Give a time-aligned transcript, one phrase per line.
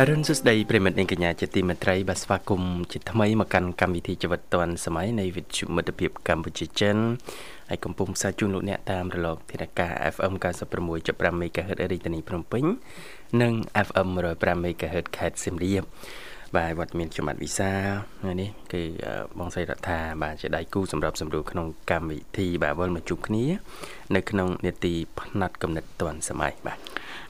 [0.00, 6.96] អរុនសុស្ដីប្រិមិត្តនិងកញ្ញាជាទីមេត្រីបាទស្វាគមន៍ជាថ្មីមកកាន់កម្មវិធីជីវិតឌွန်សម័យនៃវិទ្យុមិត្តភាពកម្ពុជាចិន
[7.68, 10.32] ហើយកំពុងផ្សាយជូនលោកអ្នកតាមរលកធារកាស FM
[10.86, 12.64] 96.5 MHz រាជធានីភ្នំពេញ
[13.42, 13.52] និង
[13.86, 15.82] FM 105 MHz ខេត្តសៀមរាប
[16.56, 17.72] បាទវត្តមានខ្ញុំបាទវិសា
[18.40, 18.82] នេះគឺ
[19.38, 23.44] បងស្រីរដ្ឋាបាទជាដៃគូសម្រាប់សម្រួលក្នុងកម្មវិធីបាទវិលមកជួបគ្នា
[24.14, 26.78] នៅក្នុងនេតិផ្នែកកំណត់ឌွန်សម័យបាទ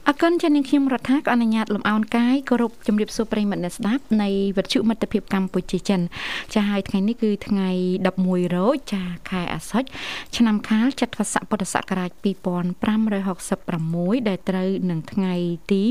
[0.09, 5.99] អកិនចានាងខ្ញុំរដ្ឋាក៏អនុញ្ញាតលំអោនកាយគោរពជំរាបសួរប្រិយមិត្តអ្នកស្ដាប់នៃវិទ្យុមិត្តភាពកម្ពុជាចិន
[6.53, 7.69] ចាហើយថ្ងៃនេះគឺថ្ងៃ
[8.11, 9.87] 11រោចចាខែអាសត់
[10.35, 15.33] ឆ្នាំខាលចត្វាស័កពុទ្ធសករាជ2566ដែលត្រូវនឹងថ្ងៃ
[15.71, 15.81] ទី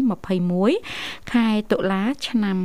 [0.60, 2.58] 21ខែតុលាឆ្នាំ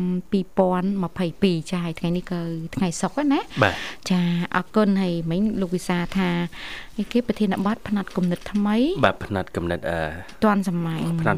[1.02, 2.42] 2022ចាហើយថ្ងៃនេះគឺ
[2.76, 3.40] ថ្ងៃសុក្រណា
[4.12, 4.22] ចា
[4.56, 6.30] អរគុណហើយមិញលោកវិសាថា
[7.12, 10.00] គេប្រធានបទផ្នែកគំនិតថ្មីបាទផ្នែកគំនិតអឺ
[10.44, 11.38] ទាន់សម័យផ្នែក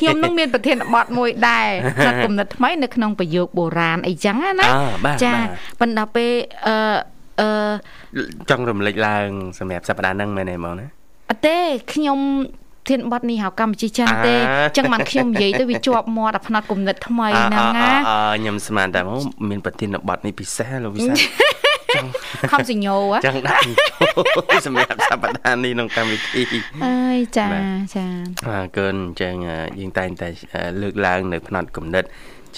[0.00, 4.68] ខ្ញុំនឹងមានប្រធានបទមួយដែរផ្នែកគំនិតថ្មីនៅក្នុងប្រយោគបុរាណអីចឹងណា
[5.24, 5.32] ចា
[5.80, 6.30] ប៉ុន្តែពេល
[6.66, 6.76] អឺ
[7.40, 7.48] អឺ
[8.50, 10.86] ចង់រំលេចឡើងសម្រាប់សប្តាហ៍ហ្នឹងមែនទេមកណា
[11.30, 11.56] អត់ទេ
[11.92, 12.18] ខ្ញុំ
[12.88, 14.34] ធានបត់នេះហៅកម្ពុជាចិនទេ
[14.76, 17.90] ចឹងមិនខ្ញុំនិយាយទៅវាជាប់មាត់អាផ្នែកគំនិតថ្មីហ្នឹងណា
[18.38, 19.00] ខ្ញុំស្មានតែ
[19.50, 21.14] មានប្រធានបត់នេះពិសេសលោកវិសា
[22.50, 23.64] ខំសញ្ញោចឹងដាក់
[24.66, 26.42] សម្រាប់សប្តាហ៍នេះក្នុងកម្មវិធី
[26.84, 27.48] អើយចា
[27.96, 28.06] ចា
[28.48, 29.34] អរគុណអញ្ចឹង
[29.78, 30.28] យើងតែងតែ
[30.82, 32.04] លើកឡើងនៅផ្នែកគំនិត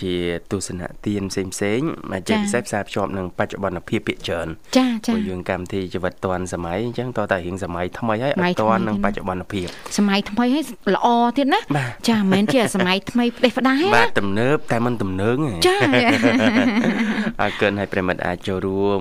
[0.00, 0.14] ជា
[0.52, 1.80] ទស្សនៈទានផ្សេងផ្សេង
[2.12, 9.66] មកជាពិសេសផ្សារភ្ជាប់នឹងបច្ចុប្បន្នភាពភាគច្រើនចាចាព្រោះយើងកម្មវិធីជីវិតឌွန်សម័យអញ្ចឹងតើតែរៀងសម័យថ្មីហើយអត់ឌွန်នឹងបច្ចុប្បន្នភាព
[9.98, 11.60] សម័យថ្មីហើយល្អទៀតណា
[12.08, 15.76] ចាមិនមែនជាសម័យថ្មីផ្ដេសផ្ដាសទេបាទទំនើបតែមិនទំនើងចា
[17.42, 19.00] អរគុណឲ្យប្រិមិត្តអាចចូលរួម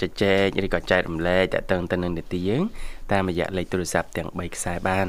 [0.00, 2.62] ជជែកឬក៏ចែករំលែកតទៅទៅនឹងនីតិយើង
[3.12, 5.06] តាមរយៈលេខទូរស័ព្ទទាំង3ខ្សែបាន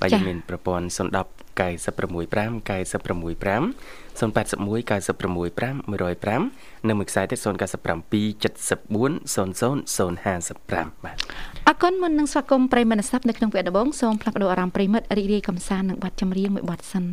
[0.00, 1.64] បាទយើងមានប្រព័ន្ធ010 965
[2.68, 7.46] 965 081 965 105និងមួយខ្សែទៀត097 74
[9.34, 11.16] 00 055បាទ
[11.68, 17.04] អរគុណមុននឹងស្វាគមន៍ប្រិយមិត្តស្ដាប់នៅក្នុងវគ្គដំបូងសូមផ្លាស់ប្ដូរអារម្មណ៍ប្រិយមិត្តរីករាយកំសាន្តនឹងបទចម្រៀងមួយបទសិន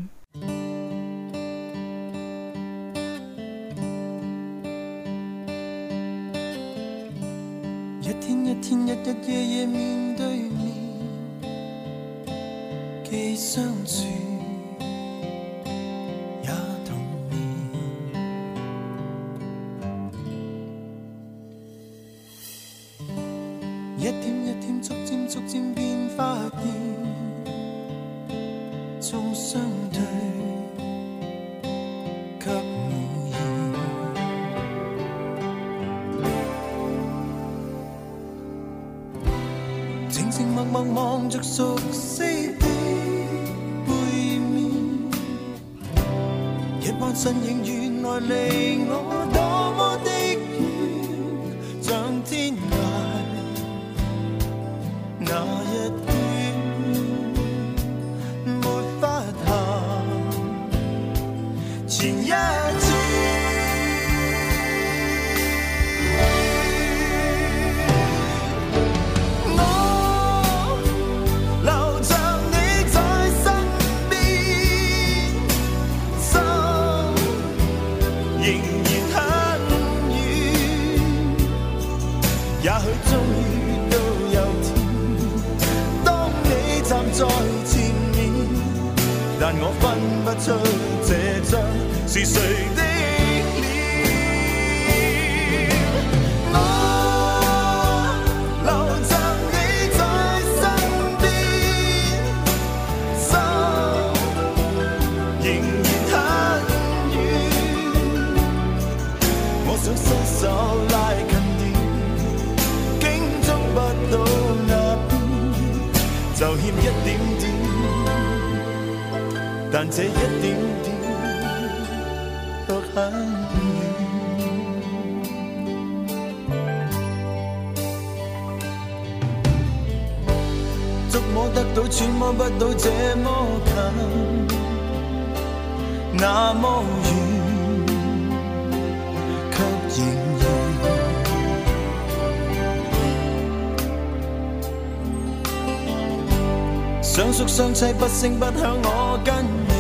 [147.13, 149.73] 相熟相砌，不声不响，我跟你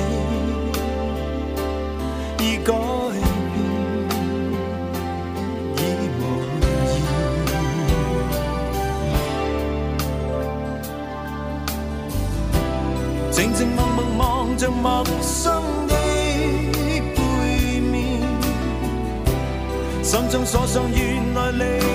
[2.43, 2.73] 已改
[3.53, 3.57] 變，
[5.77, 5.79] 已
[6.19, 6.21] 無
[6.59, 6.67] 言。
[13.31, 14.21] 靜靜默默望
[14.57, 15.95] 着陌生的
[17.15, 18.19] 背面，
[20.03, 21.90] 心中所想原來離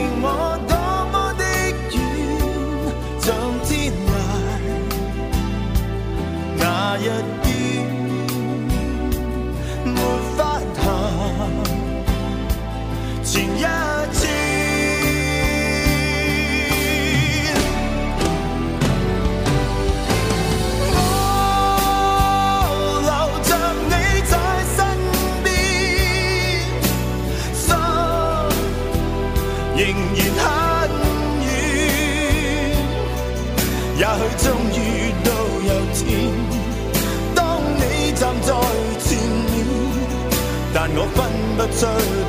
[40.98, 41.86] 我分不出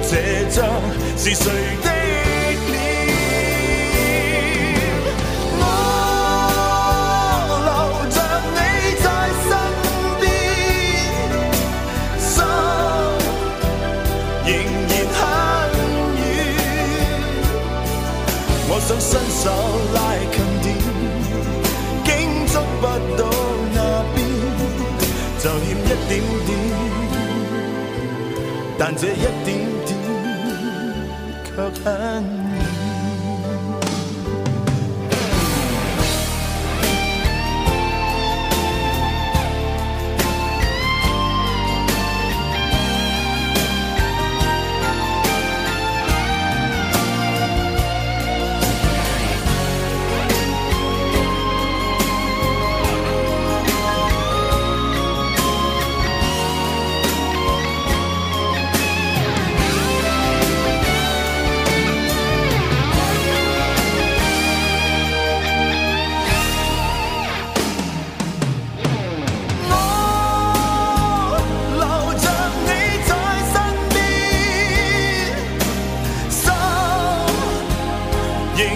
[0.10, 0.70] 这张
[1.18, 1.46] 是谁
[1.82, 1.97] 的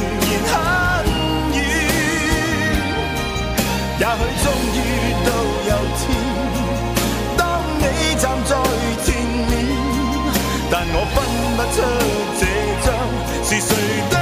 [0.01, 0.53] 仍然很
[1.53, 1.59] 远。
[4.00, 4.45] 也许终
[4.75, 4.77] 于
[5.25, 5.30] 到
[5.69, 6.03] 有天，
[7.38, 7.39] 当
[7.80, 7.81] 你
[8.18, 8.51] 站在
[9.03, 9.07] 前
[9.50, 9.51] 面，
[10.71, 11.15] 但我分
[11.56, 11.77] 不出
[12.39, 12.42] 这
[12.86, 12.88] 张
[13.44, 13.69] 是谁
[14.09, 14.13] 的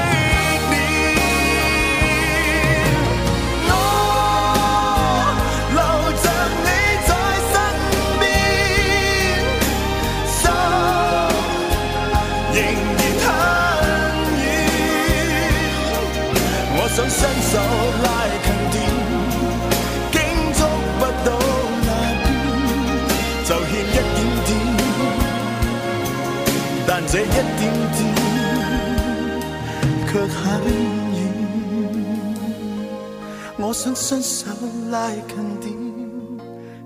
[27.11, 27.65] 这一点点，
[30.07, 31.19] 却很远。
[33.57, 34.45] 我想伸手
[34.91, 35.73] 拉近点，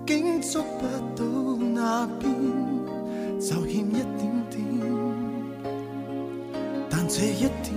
[0.06, 0.82] 竟捉不
[1.14, 1.22] 到
[1.74, 2.32] 那边，
[3.38, 4.64] 就欠一点点，
[6.88, 7.68] 但这一点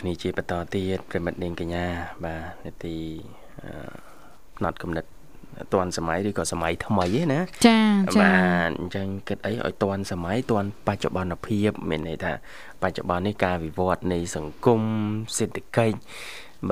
[0.00, 1.86] គ្នាជាបន្តទៀតប្រិមិត្តនាងកញ្ញា
[2.24, 2.96] បាទនាទី
[3.62, 3.72] អឺ
[4.56, 5.08] ផ្នែកកំណត់
[5.74, 7.80] តាន់សម័យឬក៏សម័យថ្មីឯណាចា
[8.16, 8.34] ចាបា
[8.68, 12.32] ទអញ្ចឹងគិតអីឲ្យតាន់សម័យតាន់បច្ចុប្បន្នភាព មានន័យថា
[12.82, 14.80] បច្ចុប្បន្ននេះការវិវត្តនៃសង្គម
[15.38, 15.96] សេដ្ឋកិច្ច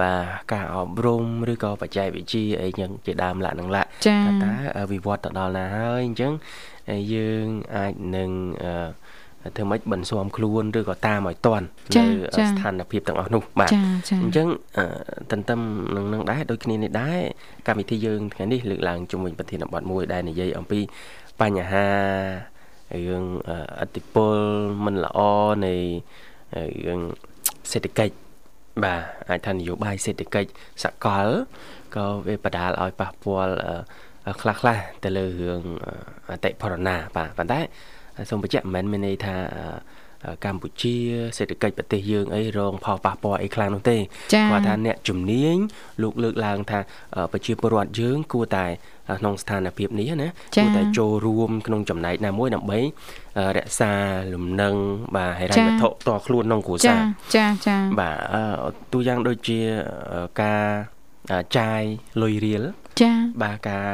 [0.00, 6.32] បាទការអប់រំឬក៏បច្ចេកវិទ្យាអីយ៉ាងជាដើមលក្ខនឹងលក្ខចាថាតើវិវត្តទៅដល់ណាហើយអញ្ចឹង
[7.14, 8.30] យើងអាចនឹង
[8.64, 8.72] អឺ
[9.56, 11.66] ធ្វើម៉េចបន្ស៊ាំខ្លួនឬក៏តាមឲ្យតាន់
[11.96, 12.06] ចានៅ
[12.38, 14.84] ចាស្ថានភាពទាំងអស់នោះបាទចាចាអញ្ចឹងអឺ
[15.30, 15.60] ទន្ទឹម
[15.96, 17.20] នឹងនឹងដែរដូចគ្នានេះដែរ
[17.66, 20.80] កម្មវិធីយើងថ្ងៃនេះលើកឡើងជុំវិញប្រធានបទមួយដែលនិយាយអំពី
[21.40, 21.86] បញ្ហា
[22.94, 24.36] រឿងអឺអតិពល
[24.84, 25.18] មិនល្អ
[25.66, 25.74] នៃ
[26.86, 27.00] រឿង
[27.72, 28.14] សេដ្ឋកិច្ច
[28.84, 30.48] បាទអាចថានយោបាយសេដ្ឋកិច្ច
[30.84, 31.28] សកល
[31.96, 33.54] ក៏វាបដាលឲ្យប៉ះពាល់
[34.26, 35.62] អឺខ្លះខ្លះៗទៅលើរឿង
[36.30, 37.60] អតិផរណាបាទប៉ុន្តែ
[38.30, 39.58] សូមបញ្ជាក់មិនមែនមានន័យថាអ
[40.44, 40.94] កម្ពុជា
[41.36, 43.96] សេដ្ឋកិច្ចប្រទេសយើងអីរងផលប៉ះពាល់អីខ្លាំងនោះទេ
[44.50, 45.56] គាត់ថាអ្នកជំនាញ
[46.02, 46.80] លោកលើកឡើងថា
[47.32, 48.66] ប្រជាពលរដ្ឋយើងគួរតែ
[49.20, 52.78] ក្នុងស្ថានភាពនេះណាគួរតែចូលរួមក្នុងចំណែកណាមួយដើម្បី
[53.56, 53.92] រក្សា
[54.34, 54.74] លំនឹង
[55.16, 57.00] បាទហិរញ្ញវត្ថុតខ្លួនក្នុងគ្រួសារ
[57.36, 58.16] ចាចាបាទ
[58.92, 59.58] ទូយ៉ាងដូចជា
[60.42, 60.64] ការ
[61.58, 61.82] ចាយ
[62.22, 62.62] លុយរៀល
[63.00, 63.12] ចា
[63.42, 63.84] បាទការ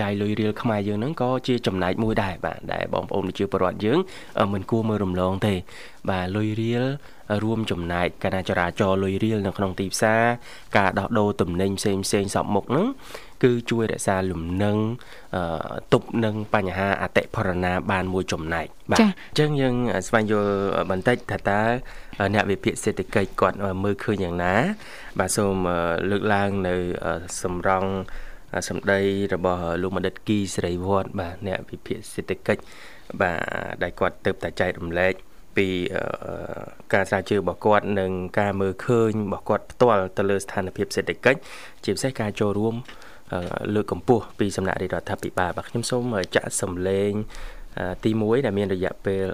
[0.00, 3.98] ចាយលុយរៀលខ្មែរយើងហ្នឹងក៏ជាចំណែកមួយដែរបាទដែលបងប្អូនប្រជាពលរដ្ឋយើង
[4.52, 5.54] មិនគួរមើលរំលងទេ
[6.10, 6.84] បាទលុយរៀល
[7.44, 10.22] រួមចំណែកការចរាចរលុយរៀលនៅក្នុងទីផ្សារ
[10.76, 12.86] ការដោះដូរទំនិញផ្សេងផ្សេងសពមុខហ្នឹង
[13.42, 14.76] គឺជួយរក្សាលំនឹង
[15.92, 19.74] ទប់នឹងបញ្ហាអតិផរណាបានមួយចំណែកបាទអញ្ចឹងយើង
[20.06, 20.52] ស្វែងយល់
[20.90, 21.62] បន្តិចថាតើ
[22.34, 24.54] អ្នកវិភាគសេដ្ឋកិច្ចគាត់មើលឃើញយ៉ាងណា
[25.18, 25.56] បាទសូម
[26.10, 26.74] លើកឡើងនៅ
[27.42, 27.84] សម្រង
[28.68, 29.00] សម្ដី
[29.34, 32.62] របស់លោកបណ្ឌិតគីសេរីវត្តបាទអ្នកវិភាគសេដ្ឋកិច្ច
[33.20, 33.38] បាទ
[33.82, 35.12] ដែលគាត់ទៅតែចែករំលែក
[35.56, 35.68] ពី
[36.92, 41.38] ការស្រាវជ្រាវរបស់គាត់និងការមើលឃើញរបស់គាត់ផ្ទាល់ទៅលើស្ថានភាពសេដ្ឋកិច្ច
[41.84, 42.74] ជាពិសេសការចូលរួម
[43.74, 46.02] លើកកម្ពស់ពីសំណាក់រាជរដ្ឋាភិបាលបាទខ្ញុំសូម
[46.36, 47.12] ចាក់សំឡេង
[48.04, 49.24] ទី1ដែលមានរយៈពេល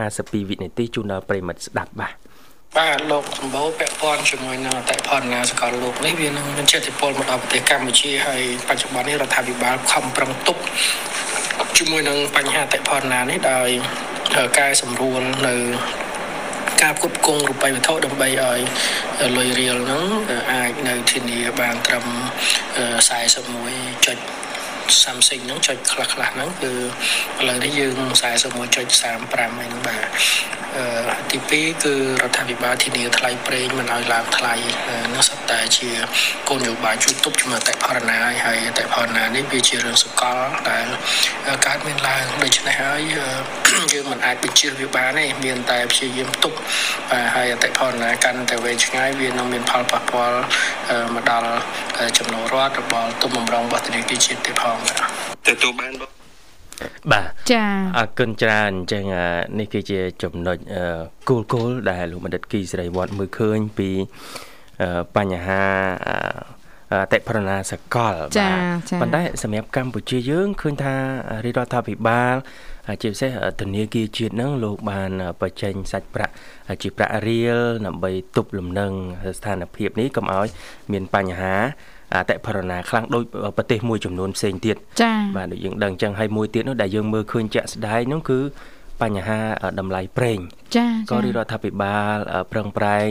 [0.00, 2.14] 52វិនាទីជូនដល់ប្រិមិត្តស្ដាប់បាទ
[2.76, 10.60] បាទលោកសម្បូរពាក់ព័ន្ធជាមួយនឹងអតិផរណាសកលលោកនេះវានឹងមានចេតពលមកដល់ប្រទេសកម្ពុជាហើយបច្ចុប្បន្ននេះរដ្ឋាភិបាលខំប្រឹងទប់
[11.78, 13.68] ជាមួយនឹងបញ្ហាអតិផរណានេះដោយ
[14.58, 15.54] កែសម្រួលនៅ
[16.82, 18.60] ការផ្គត់ផ្គង់រូបិយវត្ថុដើម្បីឲ្យ
[19.36, 20.04] លុយរៀលហ្នឹង
[20.52, 22.04] អាចនៅធានាបានត្រឹម
[23.08, 24.47] 41.5
[25.04, 26.72] something ហ្នឹងចុចខ្លះខ្លះហ្នឹងគឺ
[27.40, 27.92] ឥឡូវនេះយើង
[28.60, 30.06] 41.35ហ្នឹងបាទ
[30.76, 31.38] អឺទី
[31.72, 34.54] 2គឺរដ្ឋាភិបាលធានាថ្លៃប្រេងមិនឲ្យឡើងថ្លៃ
[35.14, 35.90] នោះសុទ្ធតែជា
[36.48, 40.38] គោលនយោបាយជួយទប់ជាមួយអតិផរណាហើយអតិផរណានេះវាជារឿងសកល
[40.70, 40.86] ដែល
[41.66, 43.00] កើតមានឡើងដូច្នេះហើយ
[43.92, 46.56] យើងមិនអាចបញ្ជាវាបានទេមានតែព្យាយាមទប់
[47.10, 50.38] បាទហើយអតិផរណាកាន់តែវែងឆ្ងាយវានឹងមានផលប៉ះពាល់
[51.14, 51.50] មកដល់
[52.18, 54.77] ចំណូលរដ្ឋរបស់ទុំបំរុងរបស់ធនាគារជាតិទៀតផងបា
[55.46, 56.10] ទទទួលបានបង
[57.12, 57.64] បាទចា
[57.98, 59.04] អរគុណច្រើនអញ្ចឹង
[59.58, 60.56] នេះគឺជាចំណុច
[61.28, 63.90] គោលគោលដែលលោកបណ្ឌិតគីសេរីវត្តមើលឃើញពី
[65.16, 65.62] បញ្ហា
[66.92, 68.50] អតិផរណាសកលបា
[68.88, 70.94] ទប៉ុន្តែសម្រាប់កម្ពុជាយើងឃើញថា
[71.44, 72.34] រាជរដ្ឋាភិបាល
[73.02, 73.30] ជាពិសេស
[73.60, 76.32] ធនាគារជាតិហ្នឹងលោកបានបញ្ចេញសាច់ប្រាក់
[76.82, 78.92] ជាប្រាក់រៀលដើម្បីទប់លំនឹង
[79.38, 80.48] ស្ថានភាពនេះកុំឲ្យ
[80.92, 81.54] មានបញ្ហា
[82.14, 83.24] អតិផរណាខ្លាំងដូច
[83.56, 88.40] ប្រទេសមួយចំនួនផ្សេងទៀតចា៎បាទដូចយើងដឹងអញ្ចឹងហើយមួយទៀតនោះដែលយើងមើលឃើញជាក់ស្ដែងនោះគឺ
[89.02, 89.40] បញ្ហា
[89.80, 90.38] តម្លៃប្រេង
[90.76, 92.16] ចាក៏រដ្ឋាភិបាល
[92.52, 93.10] ប្រឹងប្រែង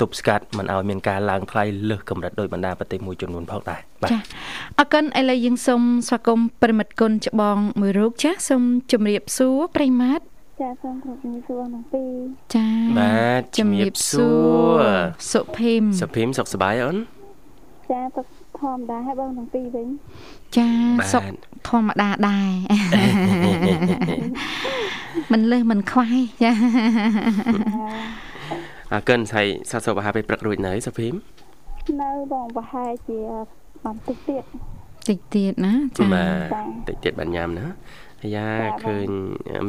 [0.00, 4.18] ទប់ស្កាត់មិនឲ្យមានការឡើងថ្លៃលើសកម្រិតដោយបណ្ដាប្រទេសមួយចំនួនផងដែរបាទចា
[4.78, 8.62] អរគុណឥឡូវយើងសូមស្វាគមន៍ប្រិមិត្តគុណច្បងមួយរូបចាសូម
[8.92, 10.24] ជម្រាបសួរប្រិមត្ត
[10.60, 12.14] ចាសូមជំរាបសួរទាំងពីរ
[12.54, 14.30] ចាបាទជំរាបសួ
[14.78, 14.82] រ
[15.32, 16.96] សុភីមសុភីមសុខសប្បាយអូន
[17.90, 18.26] ចាសុខ
[18.60, 19.88] ធម្មតាហើយបងទាំងពីរវិញ
[20.56, 20.68] ចា
[21.12, 21.22] សុខ
[21.68, 22.50] ធម្មតាដែរ
[25.32, 26.52] មិនលើសមិនខ្វាយចា
[28.92, 31.14] អើកិនស្អីសាសុបអាហារពេលព្រឹករួចនៅសុភីម
[32.02, 33.18] នៅបងប្រហែលជា
[33.84, 34.44] បន្តិចទៀត
[35.08, 36.04] តិចទៀតណាចា
[36.88, 37.66] តិចទៀតបានញ៉ាំណា
[38.22, 38.46] អាយ៉ា
[38.84, 39.08] ឃើញ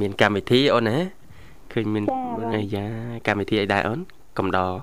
[0.02, 0.98] មានកម្មវិធីអូនណា
[1.74, 2.04] ឃើញមាន
[2.56, 2.86] អាយ៉ា
[3.28, 4.00] កម្មវិធីអីដែរអូន
[4.38, 4.74] កំដរ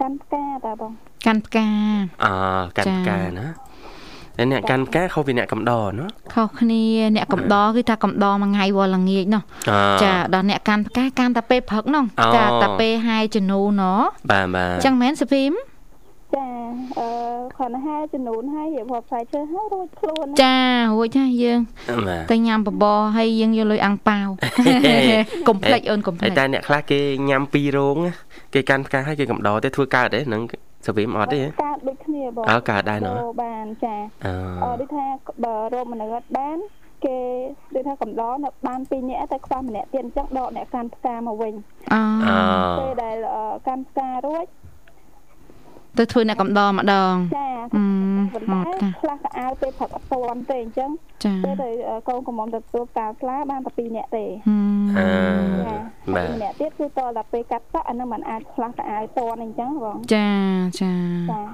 [0.00, 0.92] កាន់ផ្កាតាបង
[1.26, 1.68] កាន់ផ្កា
[2.24, 2.26] អ
[2.76, 3.48] កាន់ផ្កាណា
[4.52, 6.82] អ្នកកាន់ផ្កាខុសពីអ្នកកំដរណាខុសគ្នា
[7.16, 9.42] អ្នកកំដរគឺថាកំដរមួយថ្ងៃវល់ល្ងាចនោះ
[10.02, 12.04] ចាដល់អ្នកកាន់ផ្កាកាន់តែពេលព្រឹកនោះ
[12.36, 13.82] ចាតែពេលហាយជំនូនណ
[14.30, 15.52] បាទបាទអញ្ចឹងមែនសុភីម
[16.34, 16.46] ចា
[16.98, 17.08] អឺ
[17.56, 20.58] គ្រាន់តែហាចំនួនហើយរៀបរាប់ផ្សាយជើហើយរួចខ្លួនចា
[20.94, 21.60] រួចហើយយើង
[22.30, 24.28] ទៅញ៉ាំបបរហើយយើងយកលុយអាំងប៉ាវ
[25.48, 27.96] កុំភ្លេចអូនកុំភ្លេចតែអ្នកខ្លះគេញ៉ាំពីររោង
[28.54, 30.42] គេកាន់ផ្កាហើយគេកំដរទេធ្វើកើតទេនឹង
[30.86, 33.96] សវិមអត់ទេកើតដូចគ្នាបងអើកើតដែរណ៎បានចា
[34.64, 35.06] អឺដូចថា
[35.44, 36.58] បើរោគមនុស្សអត់បាន
[37.04, 37.18] គេ
[37.74, 41.54] ដូចថាកំដរនៅបាន2នាក់តែខ្វះម្នាក់ទៀតអញ្ចឹងដកអ្នកកាន់ផ្កាមកវិញ
[41.92, 42.02] អូ
[42.80, 43.16] ពេលដែល
[43.66, 44.46] កាន់ផ្ការួច
[45.98, 47.80] ទៅធ្វើអ្នកកំដរម្ដងចាប៉ុ
[48.42, 50.90] ន្តែខ្លះក៏អាវពេលផឹកអត់ទាន់ទេអញ្ចឹង
[51.44, 51.68] ពេលទៅ
[52.08, 54.24] កូនកំមុំទៅទទួលកាស្លាបានតែ2នាក់ទេ
[54.98, 55.06] អឺ
[56.14, 60.28] បាទម្នាក់ទៀតគឺតដល់ពេលកាត់សក់អានឹងមិនអាចខ្លះទៅអាវទាន់អញ្ចឹងបងចា
[60.80, 60.92] ចា
[61.30, 61.44] បា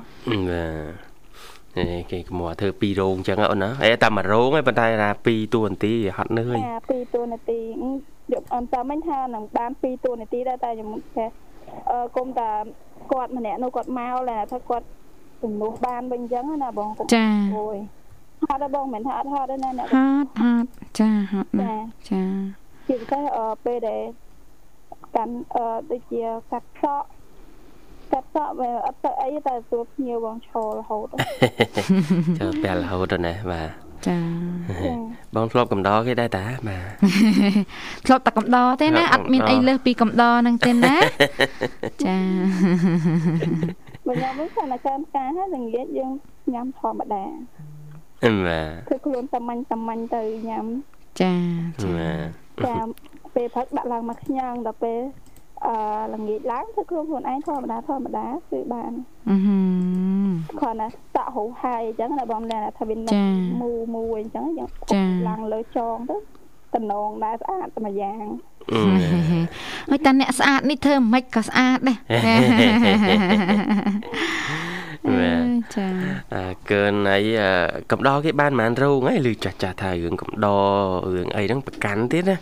[1.86, 7.60] ទគេកុំមកធ្វើពីររោងអញ្ចឹងអូនណាអេតែមួយរោងឯងប៉ុន្តែថា2តួនាទីហត់នឿយចា2តួនាទី
[8.32, 11.28] យកអនតាមមិញថានឹងបាន2តួនាទីដែរតែខ្ញុំចេះ
[11.90, 12.50] អឺគុំតា
[13.12, 14.86] គាត់ម្នាក់នោះគាត់មកឡាថាគាត់
[15.42, 17.78] ជំនួសបានវិញអញ្ចឹងណាបងចាអូយ
[18.48, 20.68] ហត់ដែរបងមិនថាអត់ហត់ទេណាអ្នកហត់ហត់
[20.98, 21.74] ចាហត់ណា
[22.10, 22.22] ចា
[22.88, 24.02] ជាពិសេសពេលដែល
[25.16, 27.06] កាន់អឺដូចជាកាត់សក់
[28.12, 31.06] កាត់សក់វាអត់ទៅអីតែទទួលភ្ញៀវបងឈររហូត
[32.38, 33.68] ចូលពេលរហូតណាបាទ
[34.06, 34.18] ចា
[35.36, 36.84] បងធ្លាប់កំដរគេដែរតាបាទ
[38.06, 40.96] ធ្លាប់តែកំដរទេណាធ្លាប់អត់មានកំដរអីលើសពីកំដរហ្នឹងទេណា
[42.04, 42.18] ចា
[44.06, 46.10] បើញ៉ាំវិញស្អាតកើការហើយល្ងាចយើង
[46.52, 47.24] ញ៉ាំធម្មតា
[48.46, 50.66] បាទគឺខ្លួនសាមញ្ញសាមញ្ញទៅញ៉ាំ
[51.20, 51.34] ចា
[51.82, 52.86] ចាបាទចាំ
[53.34, 55.00] ពេលព្រឹកដាក់ឡើងមកខ្ញងដល់ពេល
[55.66, 55.76] អឺ
[56.14, 58.92] ល្ងាចឡើងធ្វើខ្លួនខ្លួនឯងធម្មតាធម្មតាគឺបាន
[59.30, 59.56] អឺហឺ
[60.60, 63.22] គ្រាន់តែតាក់ហូរហើយអញ្ចឹងណាបងលែនថាវាចា
[63.60, 66.16] មូមូអញ្ចឹងយើងចាឡើងលើចងទៅ
[66.74, 68.26] តំណងដែរស្អាតតែមួយយ៉ាង
[68.72, 68.80] អឺ
[69.90, 71.98] ហើយតាអ្នកស្អាតនេះធ្វើមិនក៏ស្អាតដែរ
[75.12, 75.88] បាទចា
[76.34, 77.50] អើកើនអីអឺ
[77.90, 80.66] កំដរគេបានប៉ុន្មានរោងហើយឮចាស់ចាស់ថារឿងកំដរ
[81.14, 82.36] រឿងអីហ្នឹងប្រកាន់ទៀតណា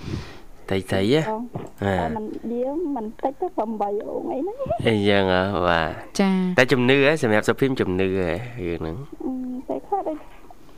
[0.73, 1.43] តៃតៃហ៎បង
[1.85, 8.31] អាតែมันយើងមិនតិចទេ8អូងអីហ្នឹងអីយ៉ាងហ៎បាទចាតែជំនឿហ៎សម្រាប់សុភីមជំនឿហ៎
[8.67, 9.33] រឿងហ្នឹងអឺ
[9.69, 10.19] តែខ្លះដូច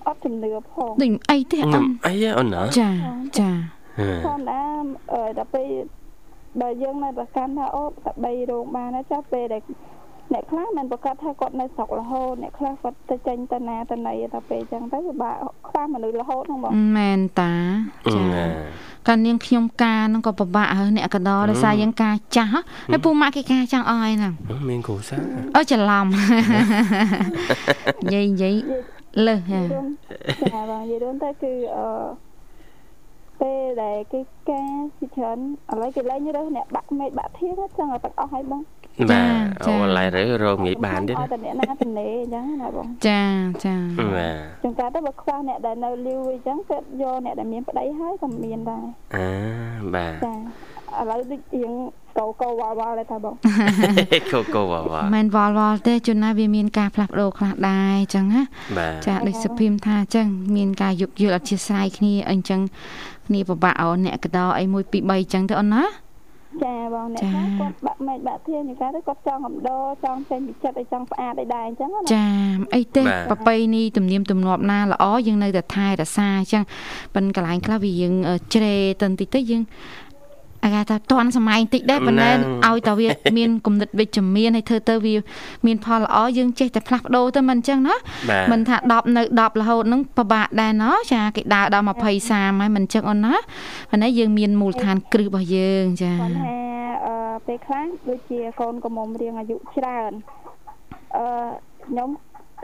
[0.06, 2.90] អត់ជំនឿផងដូចអីទេអូនអីហ៎អូនណាចា
[3.40, 3.50] ចា
[3.98, 4.60] ហឺធម្មតា
[5.12, 5.68] អឺដល់ពេល
[6.60, 9.62] បើយើងនៅប្រកាន់ថាអូតែ3រោងបានហើយចាស់ពេលដែល
[10.34, 15.34] អ្នកខ្លះមិនប្រកាសថាគាត់នៅស្រុករហូតអ្នកខ្លះគាត់ទៅចេញទៅណាទៅណីដល់ពេលអញ្ចឹងទៅពិបាក
[15.68, 17.52] ខ្វះមនុស្សរហូតហ្នឹងបងមែនតា
[18.06, 18.44] អឺចា
[19.08, 22.60] កាលនាងខ្ញុំការហ្នឹងក៏ពិបាកហើយអ្នកកដោដោយសារយើងការចាស់ហ៎
[22.92, 24.32] ហើយពូម៉ាក់គេការចង់អស់ហើយហ្នឹង
[24.68, 25.16] មានគ្រូសា
[25.56, 26.06] អូច្រឡំ
[28.04, 28.54] និយាយនិយាយ
[29.26, 29.86] លើសហ่ะរួម
[30.52, 31.84] ចាបងនិយាយរួមទៅគឺអឺ
[33.40, 35.38] ពេលដែលគេការជាច្រើន
[35.72, 38.62] ឥឡូវគេលែងរើសអ្នកបាក់មេឃបាក់ធៀងហ្នឹងចឹងឲ្យបាក់អស់ហើយបង
[39.10, 43.22] បាទអូឡៃរើរោងងាយបានទៀតឲ្យតែអ្នកណាទៅនេអញ្ចឹងណាបងចា
[43.64, 43.76] ចា
[44.16, 48.84] បាទចង្ការទៅបើខ្វះអ្នកដែលនៅលីវអញ្ចឹងគាត់យកអ្នកដែលមានប្តីហើយក៏មានដែរ
[49.16, 49.28] អា
[49.94, 50.34] បាទចា
[51.00, 51.72] ឥឡូវដូចរៀង
[52.18, 53.34] កោកោវល់វល់ដែរថាបង
[54.32, 58.42] កូកូវ៉ាវ៉ាមិនវល់វល់ទេជួនណាវាមានការផ្លាស់ប្ដូរខ្លះដែរអញ្ចឹងណា
[58.78, 60.26] បាទចាដូចសុភីមថាអញ្ចឹង
[60.57, 62.61] មានការយោគយល់អធិស្ឋានគ្នាអញ្ចឹង
[63.26, 64.74] គ្នាពិបាកអូនអ្នកកដោអី1 2
[65.09, 65.85] 3អញ្ចឹងទៅអូនណា
[66.64, 72.26] ចាបងអ្នកចាខ្លះគាត់បាក់មេឃបាក់ធៀងចង្ការទៅគាត់ចង់កំដរចង់ចេញពីចិត្តឲ្យចង់ស្អាតឲ្យដែរអញ្ចឹងណាចា
[72.74, 76.62] អីទេប្របីនេះទំនៀមទម្លាប់ណាល្អយើងនៅតែថែរក្សាអញ្ចឹង
[77.14, 79.62] ប៉ិនកន្លែងខ្លះវាយើងអឺជ្រេទៅបន្តិចទៅយើង
[80.64, 82.31] អាគេថាតន់សម័យបន្តិចដែរប៉ុន្តែ
[82.66, 85.14] ឲ្យតែវាមានគំនិតវិជ្ជមានហើយធ្វើទៅវា
[85.66, 87.94] មានផលល្អយើងចេះតែផ្លាស់ប្ដូរទៅមិនអញ្ចឹងណា
[88.31, 93.35] បាទមិនថា10នៅ10រហូតហ្នឹងពិបាកដែរណោះចាគេដើរដល់20 30ហើយមិនអញ្ចឹងអូនណា
[93.90, 96.64] ប៉ុន្តែយើងមានមូលដ្ឋានគ្រឹះរបស់យើងចាគាត់ថា
[97.07, 100.12] អឺពេលខ្លះដូចជាកូនកំមុំរៀងអាយុច្រើន
[101.16, 101.27] អឺ
[101.87, 102.09] ខ្ញុំ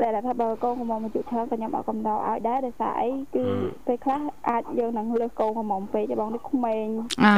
[0.03, 3.45] តែថាបើកូនកំមុំអាយុច្រើនក៏ខ្ញុំអត់កំដរឲ្យដែរដោយសារអីគឺ
[3.87, 6.87] ពេលខ្លះអាចយើងនឹងលើសកូនកំមុំពេកទេបងនេះក្មេង
[7.23, 7.29] អអ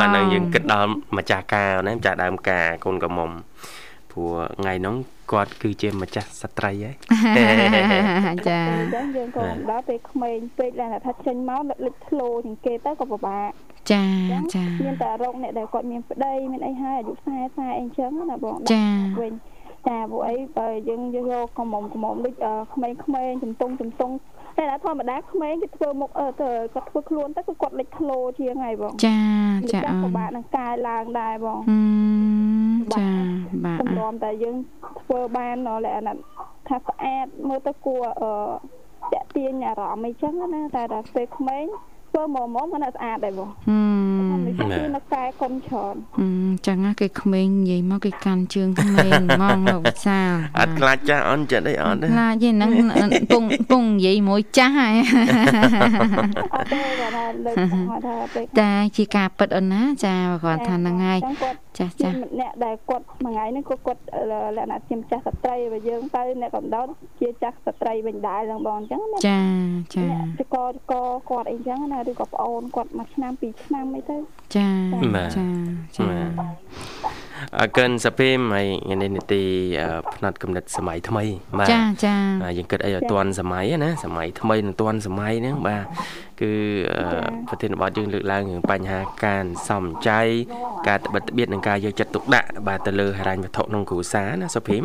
[0.00, 3.30] អាហ្នឹងយើងគិតដល់ម្ចាស់ការណាម្ចាស់ដើមការកូនកំមុំ
[4.12, 4.96] ព្រោះថ្ងៃហ្នឹង
[5.32, 6.72] គាត់គឺជាម្ចាស់ស្ត្រី
[8.26, 13.50] ហើយចាអញ្ចឹងយើងក៏មិនដល់ពេលក្មេងពេកឡើងថាចេញមកលេចធ្លោជាងគេទៅក៏ពិបាក
[13.90, 18.84] ចាអញ្ចឹងចាមានតែរកអ្នកដែលគាត់មានប្តីមានអីហើយអាយុ40 40អីចឹងណាបងចា
[19.20, 19.32] វិញ
[19.88, 22.34] ចាពួកអីបើយើងយកកុំកុំដូច
[22.74, 24.14] ក្មេងក្មេងជំទង់ជំទង់
[24.58, 29.18] តែធម្មតាក្មេងគេធ្វើមុខអឺទៅគាត់ធ្វើខ្លួនទៅគឺគាត់លេចធ្លោជាងហើយបងចា
[29.72, 31.78] ចាអអូពិនបាកនឹងកាយឡើងដែរបងហឹ
[32.76, 33.08] មចា
[33.64, 34.56] បាទសំឡំតែយើង
[35.00, 36.16] ធ្វើបានលក្ខណៈ
[36.68, 38.32] ថាស្អាតមើលទៅគួរអឺ
[39.12, 41.64] តាក់ទាញអារម្មណ៍អីចឹងណាតែដល់ពេលក្មេង
[42.10, 44.64] ធ្វើមកមកមិនស្អាតដែរបងហឹមនេះគឺ
[44.96, 52.70] នៅកែកុំច្រើនហឹមចឹងណាគេក្មេងនិយាយមកគេកាន់ជើងក្មេងហ្មងលោកវិសាលអត់ខ្លាចចាស់អន់ចិត្តអីអត់ទេខ្លាចទេហ្នឹង
[53.32, 54.94] ពងពងនិយាយមួយចាស់ហើយ
[56.54, 61.18] អត់ទេគាត់ថាលើកគាត់ថាពេលតែជាការពិតអូនណាចាគាត់ថាហ្នឹងហើយ
[61.76, 64.02] ចឹងគាត់ចាស់ចាចាស់អ្នកដែលគាត់មួយថ្ងៃហ្នឹងក៏គាត់
[64.56, 66.82] លក្ខណៈជាម្ចាស់ស្ត្រីបើយើងទៅអ្នកកំដៅ
[67.20, 69.40] ជាចាស់ស្ត្រីវិញដែរហ្នឹងបងអញ្ចឹងណាចា
[69.94, 70.94] ចាអ្នកចកចក
[71.30, 74.16] គាត់អីចឹងណាឬក៏ប្អូនគាត់មួយឆ្នាំពីរឆ្នាំអីទៅ
[74.56, 74.68] ចា
[75.36, 75.46] ចា
[75.96, 76.06] ចា
[77.58, 79.42] អរគុណសាភីមហើយថ្ងៃនេះនីតិ
[79.80, 81.24] អឺផ្នែកកំណត់សម័យថ្មី
[81.58, 85.84] បាទចាចាបាទយើងគិតអីឲ្យទាន់សម័យណាសម័យថ្មីនិងទាន់សម័យហ្នឹងបាទ
[86.40, 86.52] គឺ
[86.96, 87.04] អឺ
[87.48, 90.20] ប្រធានបទយើងលើកឡើងរឿងបញ្ហាការសំចៃ
[90.88, 94.84] ការត្បិតត្បៀតនិងការយកចិត្តទុកដាក់បាទទៅលើហិរញ្ញវត្ថុក្នុងគ្រួសារណាសុភីម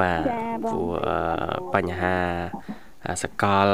[0.00, 0.22] បាទ
[0.68, 1.16] ព្រោះអឺ
[1.74, 2.16] បញ្ហា
[3.22, 3.68] សកល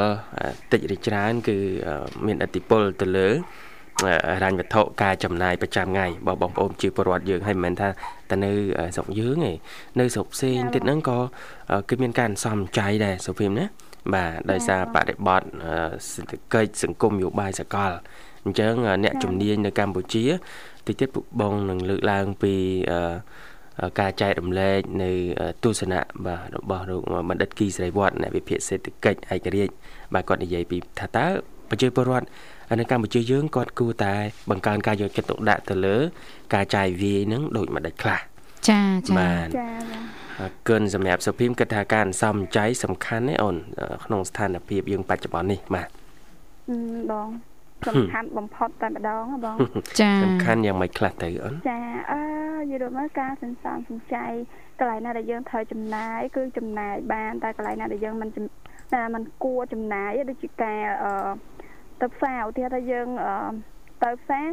[0.71, 1.57] តិចឬច្រើន គឺ
[1.87, 3.68] អឺមានឥទ្ធិពលទៅលើហិ
[4.43, 7.89] រញ្ញវត្ថុការចំណាយប្រចាំថ្ងៃរបស់បងប្អូនជាពលរដ្ឋយើងហើយមិនមែនថា
[8.29, 8.51] តែនៅ
[8.95, 9.53] ស្រុកយើងទេ
[9.99, 11.17] នៅស្រុកផ្សេងទៀតហ្នឹងក៏
[11.89, 13.65] គឺមានការសំចៃដែរសុភីមណា
[14.13, 15.47] បាទដោយសារបរិបត្តិ
[16.11, 17.91] សេដ្ឋកិច្ចសង្គមយោបាយសកល
[18.45, 20.25] អញ្ចឹងអ្នកជំនាញនៅកម្ពុជា
[20.87, 21.09] តិចទៀត
[21.39, 22.53] បងនឹងលើកឡើងពី
[23.99, 25.11] ការចែករំលែកនៅ
[25.63, 29.73] ទស្សនៈបាទរបស់លោកបណ្ឌិតគីសេរីវត្តអ្នកវិភាគសេដ្ឋកិច្ចឯករាជ្យ
[30.13, 31.27] បាទគាត់និយាយពីថាតើ
[31.69, 32.27] ប្រជាពលរដ្ឋ
[32.79, 34.13] នៅកម្ពុជាយើងគាត់គួរតែ
[34.49, 35.97] បង្កើនការយកចិត្តទុកដាក់ទៅលើ
[36.53, 38.19] ការចាយវាយនឹងដូចម្ដេចខ្លះ
[38.69, 39.67] ចាចាបាទចា
[40.69, 43.55] កិនសម្រាប់សុភីមគិតថាការសំចៃសំខាន់ណាអូន
[44.05, 45.89] ក្នុងស្ថានភាពយើងបច្ចុប្បន្ននេះបាទ
[47.11, 47.29] បង
[47.87, 49.57] សំខាន់បំផុតតែម្ដងបង
[50.01, 51.79] ចាសំខាន់យ៉ាងម៉េចខ្លះទៅអូនចា
[52.11, 52.21] អឺ
[52.71, 54.25] យល់មកការសន្សំសំចៃ
[54.79, 58.29] កន្លែងណាដែលយើងត្រូវចំណាយគឺចំណាយបានតែកន្លែងណាដែលយើងមិន
[58.93, 61.11] តែมันគួរចំណាយដូចជាការអឺ
[62.01, 63.07] ទៅផ្សារឧទាហរណ៍ថាយើង
[64.03, 64.45] ទៅផ្សារ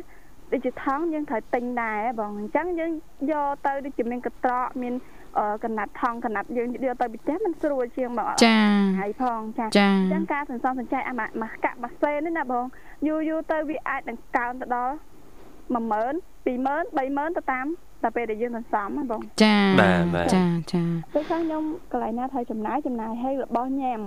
[0.53, 2.93] ដូចជាថង់យើងត្រូវទិញដែរបងអញ្ចឹងយើង
[3.33, 4.95] យកទៅដូចជាមានកត្រកមាន
[5.65, 8.59] កណាត់ថង់កណាត់យើងយកទៅពីផ្ទះมันស្រួលជាងបងចា
[9.01, 12.65] ហើយផងចាអញ្ចឹងការសន្សំសំចៃអាមកកាក់មួយសេននេះណាបង
[13.07, 14.95] យូរយូរទៅវាអាចនឹងកើនទៅដល់
[15.75, 17.67] 10000 20000 30000ទៅតាម
[18.03, 19.59] តែពេលដែលយើងសន្សំណាបងចា
[20.35, 24.01] ចាចាពេលខ្លះខ្ញុំកន្លែងណាត្រូវចំណាយចំណាយឲ្យរបស់ញ៉ាំ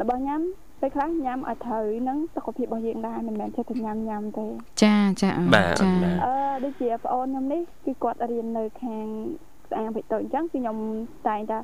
[0.00, 0.40] របស់ញ៉ាំ
[0.80, 4.46] ពេលខ្លះញ៉ាំឲ្យត្រូវនឹងសុខភាពរបស់យើងដែរមិនមែនចិត្តតែញ៉ាំញ៉ាំទេ
[4.82, 5.30] ចាចា
[5.80, 5.90] ចា
[6.24, 6.34] អឺ
[6.64, 9.06] ដូចជាប្អូនខ្ញុំនេះគឺគាត់រៀននៅខាង
[9.70, 10.76] ស្អាងពេកតូចអញ្ចឹងគឺខ្ញុំ
[11.28, 11.58] តែងតែ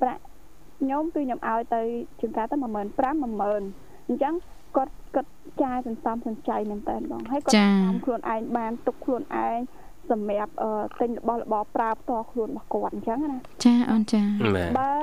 [0.00, 0.22] ប្រាក់
[0.80, 1.80] ខ្ញុំគឺខ្ញុំឲ្យទៅ
[2.20, 4.34] ជាងការទៅ15000 10000អញ្ចឹង
[4.76, 5.30] គាត់គាត់
[5.62, 9.58] ចាយសន្សំសំចៃមែនតើបងហើយគាត់សំខ្លួនឯងបានទុកខ្លួនឯង
[10.10, 10.52] សម្រាប់
[11.00, 14.22] ទិញរបស់របរប្រើផ្ទាល់ខ្លួនរបស់គាត់អញ្ចឹងណាចាអូនចា
[14.80, 14.94] បើ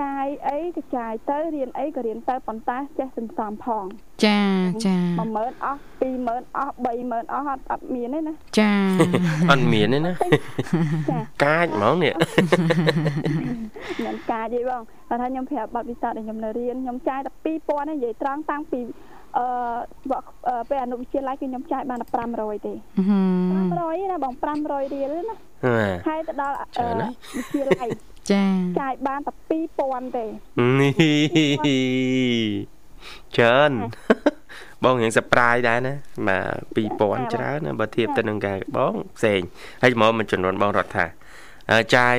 [0.00, 3.84] ចាយអីក៏ចាយទៅរៀនអីក៏រៀនទៅប៉ុន្តែចេះសន្សំផង
[4.24, 4.40] ចា
[4.86, 8.72] ចា10000អស់20000អស់30000អស់អត់អត់មានទេណាចា
[9.50, 10.12] អត់មានទេណា
[11.10, 12.12] ចាកាចហ្មងនេះ
[13.96, 17.30] ខ្ញុំកាចទេបងគាត់ថាខ្ញុំប្រាប់បាត់វិសាដែលខ្ញុំនៅរៀនខ្ញុំចាយតែ
[17.66, 18.80] 2000និយាយត្រង់តាំងពី
[19.38, 22.72] អឺពេលអនុវិទ្យាល័យគឺខ្ញុំចាយបានតែ500ទេ
[23.42, 25.36] 500ណាបង500រៀលណា
[26.08, 27.88] ហើយទៅដល់វិទ្យាល័យ
[28.32, 28.44] ចា
[28.80, 29.32] ចាយបានតែ
[29.78, 30.24] 2000ទេ
[30.80, 30.92] នេះ
[33.36, 33.72] ច្រើន
[34.84, 35.94] បងរៀងសប្រាយដែរណា
[36.28, 36.38] បា
[36.76, 39.40] ទ2000ច្រើនណាបើធៀបទៅនឹងការបងផ្សេង
[39.82, 41.06] ហើយមកមិនចំនួនបងរដ្ឋថា
[41.96, 42.16] ចាយ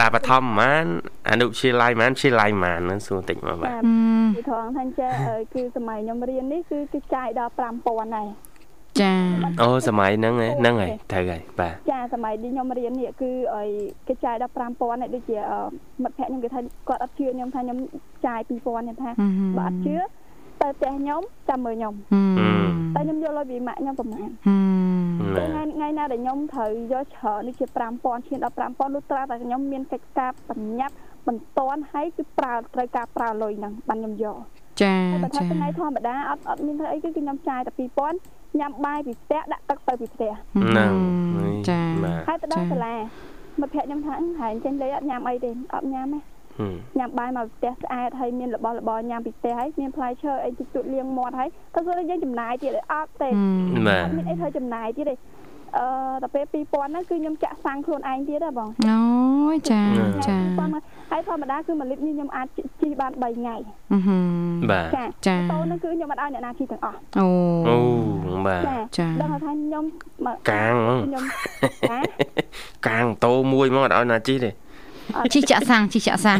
[0.00, 0.84] ឡាបឋមប៉ុន្មាន
[1.30, 3.70] អនុវិទ្យាល័យប៉ុន្មានវិទ្យាល័យប៉ុន្មានហ្នឹងសួរតិចមកបាទ
[4.36, 5.10] ពីថងថាចា
[5.54, 7.52] គឺសម័យខ្ញុំរៀននេះគឺគឺចាយដល់
[7.84, 8.28] 5000ដែរ
[9.00, 9.12] ចា
[9.62, 13.68] អូសម័យហ្នឹងហ្នឹងហើយត្រូវហើយបាទចាសម័យនេះខ្ញុំរៀននេះគឺឲ្យ
[14.08, 15.38] គេចាយដល់5000ហើយដូចជា
[16.02, 17.78] មិត្តភក្តិខ្ញុំគេថាគាត់អត់ជឿខ្ញុំថាខ្ញុំ
[18.26, 19.10] ចាយ2000ខ្ញុំថា
[19.58, 19.96] បើអត់ជឿ
[20.62, 21.94] ទៅផ្ទះខ្ញុំចាំមើលខ្ញុំ
[22.94, 24.30] តែខ្ញុំយកលុយពីម៉ាក់ខ្ញុំប្រហែល
[25.34, 30.94] ថ្ងៃថ្ងៃណាដែលខ្ញុំត្រូវយកច្រើននេះជា5000ឈានដល់5000លុះត្រាតែខ្ញុំមានកិច្ចការបញ្ញាប់
[31.26, 34.38] មិនតាន់ហើយគឺប្រើត្រូវការប្រើលុយហ្នឹងបានខ្ញុំយក
[34.82, 37.72] ចាតែថាថ្ងៃធម្មតាអត់អត់មានធ្វើអីគឺខ្ញុំចាយតែ
[38.16, 40.92] 2000ញ៉ាំបាយពីផ្ទះដាក់ទឹកទៅពីផ្ទះហ្នឹង
[41.68, 41.80] ចា
[42.28, 42.94] ហើយទៅដល់សាលា
[43.60, 46.20] មិត្តភក្តិខ្ញុំថាហែងចេញលេអត់ញ៉ាំអីទេអត់ញ៉ាំទេ
[46.98, 53.28] ញ៉ាំបាយមកផ្ទះស្អាតហើយមានរបស់របរញ៉ាំពីផ្ទះហើយមានផ្លែឈើអីជក់លាងមាត់ហើយទៅស្រួលយើងចំណាយទៀតអត់ទេ
[53.86, 55.14] បាទមានអីធ្វើចំណាយទៀតទេ
[55.76, 55.86] អឺ
[56.22, 59.00] ដល់ពេល2000ហ្នឹងគឺខ្ញុំចាក់សាំងខ្លួនឯងទៀតហ៎បងអូ
[59.54, 59.82] យចា
[60.28, 60.38] ចា
[61.10, 62.46] ហើយធម្មតាគឺមួយលីត្រនេះខ្ញុំអាច
[62.82, 63.56] ជិះបាន3ថ្ងៃ
[64.70, 67.28] បាទចាចាតូនហ្នឹងគឺខ្ញុំអត់ឲ្យអ្នកណាជិះទាំងអស់អូ
[67.68, 67.78] អូ
[68.46, 68.62] បាទ
[68.98, 69.84] ចាដឹងថាខ្ញុំ
[70.50, 70.74] កាង
[71.06, 71.24] ខ្ញុំ
[72.86, 74.50] កាងតោមួយមកអត់ឲ្យណាជិះទេ
[75.34, 76.38] ជីចាក់សាំងជីចាក់សាំង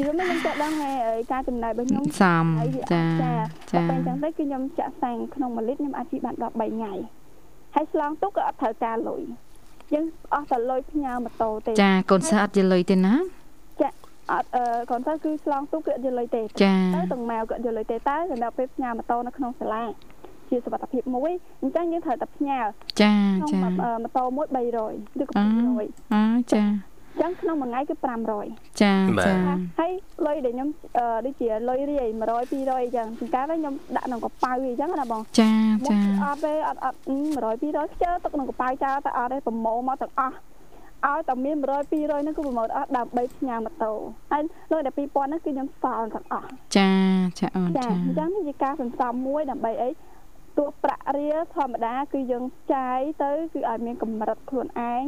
[0.00, 2.44] យល់មិនខ្ញុំចាក់ដឹងហើយការចំណាយរបស់ខ្ញុំសំ
[2.92, 3.32] ចាចា
[3.72, 6.92] តែអញ្ចឹងទៅគឺខ្ញុំចាក់សាំងក្នុង1លីត្រខ្ញុំអាចជីបានដល់3ថ្ងៃ
[7.74, 9.22] ហើយស្លងទុកក៏អត់ត្រូវការលុយ
[9.94, 13.14] យើងអស់តែលុយផ្ញើម៉ូតូទេចាកូនសិស្សអត់ជាលុយទេណា
[13.80, 13.88] ចា
[14.32, 19.84] អត់អឺកូនសិស្សគឺស្លងទុកគឺអត់យកលុយទេចាទៅទាំងម៉ែក៏យកលុយទេតែសម្រាប់ពេលផ្ញើម៉ូតូនៅក្នុងសាលា
[20.48, 22.60] ជាសុខភាពមួយអញ្ចឹងយើងត្រូវតែផ្ញើ
[23.00, 23.12] ចា
[23.50, 26.62] ចាម៉ូតូមួយ300ឬក៏200អឺចា
[27.20, 27.94] ចឹងក្នុងមួយថ្ងៃគឺ
[28.38, 28.94] 500ចា
[29.26, 29.34] ចា
[29.78, 29.92] ហើយ
[30.26, 30.68] លុយដែលខ្ញុំ
[31.26, 35.52] ដូចជាលុយរាយ100 200អញ្ចឹងចង្ការខ្ញុំដាក់ក្នុងកប៉ៅអញ្ចឹងណាបងចា
[35.90, 40.36] ចាអត់ទេអត់អត់100 200ខ្ជិលទុកក្នុងកប៉ៅចោលតែអត់ទេប្រម៉ូមកទាំងអស់
[41.06, 43.92] ឲ្យតែមាន100 200ហ្នឹងគឺប្រម៉ូតអស់ដើម្បីផ្ញើម៉ូតូ
[44.32, 44.42] ហើយ
[44.72, 46.92] លុយដល់2000ហ្នឹងគឺខ្ញុំសល់ទាំងអស់ចា
[47.40, 49.90] ចាអូនចាអញ្ចឹងជាការសន្សំមួយដើម្បីអី
[50.58, 52.44] ទោះប្រាក់រៀលធម្មតា គឺយើង
[52.74, 55.04] ចាយទៅ គឺឲ្យមានកម្រិតខ្លួនឯង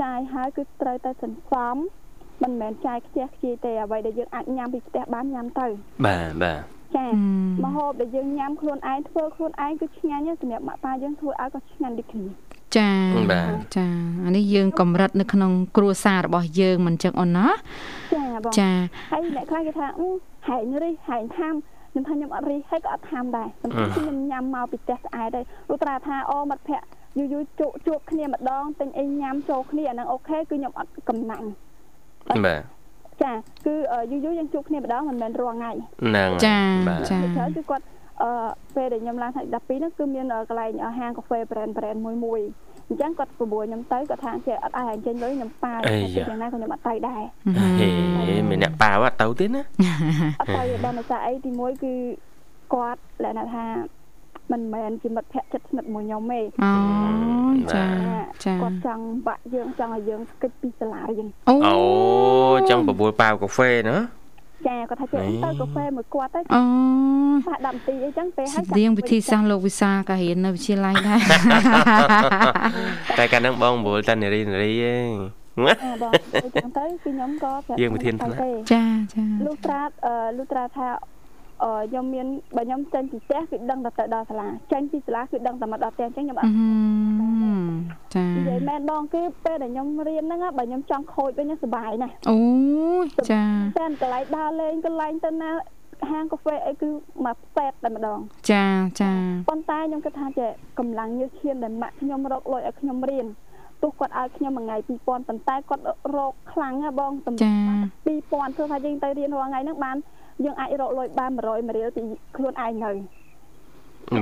[0.00, 1.76] ចាយហើយគឺត្រូវតែសន្សំ
[2.42, 5.66] មិនមែនចាយខ្ជះខ្ជាយទេអ្វីដែលយើងអាចញ៉ាំពីផ្ទះបានញ៉ាំទៅ
[6.06, 6.60] បាទបាទ
[6.96, 7.06] ចា
[7.64, 12.26] មហូបដែលយើងញ៉ាំខ្លួនឯងធ្វើខ្លួនឯងគឺឆ្ងាញ់សម្រាប់ម៉ាក់ប៉ាយើងធ្វើឲ្យក៏ឆ្ងាញ់ដូចគ្នា
[12.76, 12.90] ចា
[13.76, 13.86] ចា
[14.24, 17.48] អានេះយើងកម្រិតនៅក្នុងគ្រួសាររបស់យើងមិនចឹងអូនណា
[18.14, 18.70] ចាបងចា
[19.12, 19.86] ហើយអ្នកខ្លះគេថា
[20.48, 21.54] ហែងរិះហែងហាំ
[21.92, 31.48] ខ្ញុំថាខ្ញុំអត់រីហើយក៏អត់ថាមដែរប៉ុន្តែខ្ញុំញ៉ាំមកពីផ្ទះស្អែកហើយលុះត្រាថាអូមិត្តភ័ក្តិ យូរយូរជួបជួបគ្នាម្ដងទិញអីញ៉ាំចូលគ្នាអាហ្នឹងអូខេគឺខ្ញុំអត់កំណាញ់
[32.46, 32.60] បាទ
[33.22, 33.32] ចា
[33.66, 33.74] គឺ
[34.10, 35.72] យូរយូរយើងជួបគ្នាម្ដងមិនមែនរាល់ថ្ងៃ
[36.02, 37.84] ហ្នឹងចាបាទចាពីច្រើនគឺគាត់
[38.22, 38.30] អឺ
[38.74, 42.40] ពេលដែលខ្ញុំឡើងថ្ងៃ12ហ្នឹងគឺមានកន្លែងហាងកាហ្វេ brand brand មួយមួយ
[42.88, 47.22] អញ្ចឹងគាត់ប្រួយខ្ញុំទៅគាត់ថាចេះអត់ឲ្យអញ្ចឹងលុយខ្ញុំប៉ាយ៉ាងណាក៏ខ្ញុំអត់ទៅដែរ
[47.58, 49.62] ហេមានអ្នកប៉ាវអត់ទៅទេណា
[50.40, 51.94] អត់ទៅដល់ដោយសារអីទីមួយគឺ
[52.74, 53.64] គាត់លក្ខណៈថា
[54.52, 56.72] មិនមែនជាមិត្តភក្តិចិត្តស្និទ្ធមួយខ្ញុំទេអូ
[57.74, 57.84] ចា
[58.44, 61.76] ចាគាត់ចង់បាក់យើងចង់ឲ្យយើងស្គិចពីសាលារៀនអូអូ
[62.70, 63.98] ចឹងបបួលប៉ាវកាហ្វេណា
[64.68, 66.62] ចាគាត់ថាចេះទៅកាហ្វេមួយគាត់ទៅអូ
[67.46, 71.20] ថា10នាទីអីចឹងពេលហើយរៀងវិធីសាស្ត្រលោកវិសាក៏រៀននៅវិទ្យាល័យដែរ
[73.18, 75.08] តែកាលហ្នឹងបងបបួលតានារីនារីឯង
[75.56, 78.84] អឺបងអញ្ចឹងទៅគឺខ្ញុំក៏ប្រាប់យើងវិធានថ្នាក់ទេចា
[79.14, 81.21] ចាលុះត្រាអឺលុះត្រាថាអឺ
[81.62, 86.52] ខ្ញុំមានបើខ្ញុំចេញពីផ្ទះគឺដឹងតែទៅដល់សាលាចេញពីសាលាគឺដឹងតែមកដល់ផ្ទះអញ្ចឹងខ្ញុំអអឺត់
[88.14, 92.38] ចានិយាយមែនបងគឺពេលដែលខ្ញុំរៀនហ្នឹងណាបើខ្ញុំចង់ខូចវិញខ្ញុំសប្បាយណាស់អូ
[93.30, 93.44] ចា
[93.78, 95.50] តែកន្លែងដើរលេងកន្លែងទៅណា
[96.10, 96.88] ហាងកាហ្វេអីគឺ
[97.26, 98.18] មកផ្សេតតែម្ដង
[98.50, 98.66] ចា
[99.00, 99.12] ចា
[99.48, 103.26] ប៉ុន្តែខ្ញុំគិតថាចេះកម្លាំងញើសឈាមដែលម៉ាក់ខ្ញុំរកលុយឲ្យខ្ញុំរៀន
[103.82, 105.84] ទោះគាត់ឲ្យខ្ញុំមួយថ្ងៃ2000ប៉ុន្តែគាត់
[106.16, 107.54] រកខ្លាំងណាបងតំចា
[108.06, 109.96] 2000គឺថាយើងទៅរៀនរាល់ថ្ងៃហ្នឹងបាន
[110.44, 112.02] យើងអាចរកលុយបាន100មួយរៀលពី
[112.36, 112.92] ខ្លួនឯងនៅ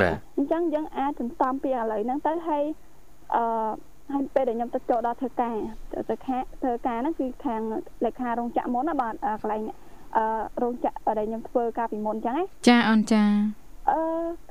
[0.01, 2.65] បាទអញ្ចឹងយើងអាចសន្សំពីឥឡូវហ្នឹងទៅហើយ
[3.35, 3.43] អឺ
[4.13, 5.55] ហើយពេលដែលខ្ញុំទៅចូលដល់ធ្វើការ
[5.93, 7.61] ទៅទៅខាធ្វើការហ្នឹងគឺខាង
[8.05, 9.63] លេខារោងចក្រមុនណាបាទអឺកន្លែង
[10.17, 10.25] អឺ
[10.63, 13.23] រោងចក្រដែលខ្ញុំធ្វើការពីមុនអញ្ចឹងណាចាអូនចា
[13.91, 14.01] អឺ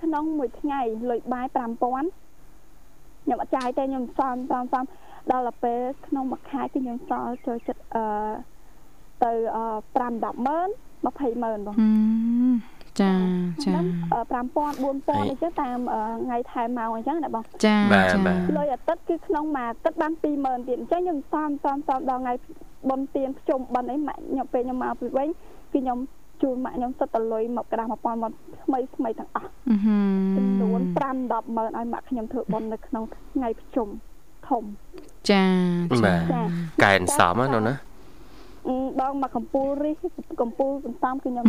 [0.01, 4.83] ក្នុងមួយថ្ងៃលុយបាយ5000ខ្ញុំអត់ចាយទេខ្ញុំសំសំសំ
[5.31, 8.03] ដល់ទៅពេលក្នុងមួយខែគឺខ្ញុំសល់ចូលចិត្តអឺ
[9.23, 10.69] ទៅអឺ5 10ម៉ឺន
[11.07, 11.87] 20ម៉ឺនបងហឹ
[12.49, 12.53] ម
[13.01, 13.13] ចា
[13.63, 22.33] ចាហ្នឹងអឺ5000 4000អីចឹងតាមអឺថ្ងៃថែមម៉ោងអញ្ចឹងណាបងចាបាទចាបាទលុយអាទិត្យគឺក្នុងមួយអាទិត្យបាន20000ទៀតអញ្ចឹងខ្ញុំសំសំសំដល់ថ្ងៃ
[22.89, 25.35] បុណ្យទានភ្ជុំបិណ្ឌអីម៉ាក់ខ្ញុំពេលខ្ញុំមកពីវិញគឺ
[25.73, 25.97] ខ្ញុំ
[26.41, 28.31] ជូនម៉ាក់ខ្ញុំសិតតលុយមកក្រាស់1000មក
[28.65, 29.97] ថ្មីថ្មីទាំងអស់អឺហឹ
[30.37, 33.87] ចំនួនម5 10ម៉ឺនឲ្យម៉ាក់ខ្ញុំធ្វើបុណ្យនៅក្នុងថ្ងៃភ្ជុំ
[34.47, 34.63] ធំ
[35.29, 35.43] ចា
[35.91, 36.41] បាទចា
[36.83, 37.88] កែនសមណាណាអឺ
[38.99, 39.95] បងមកកំពូលរិះ
[40.41, 41.45] កំពូលសន្សំគឺខ្ញុំ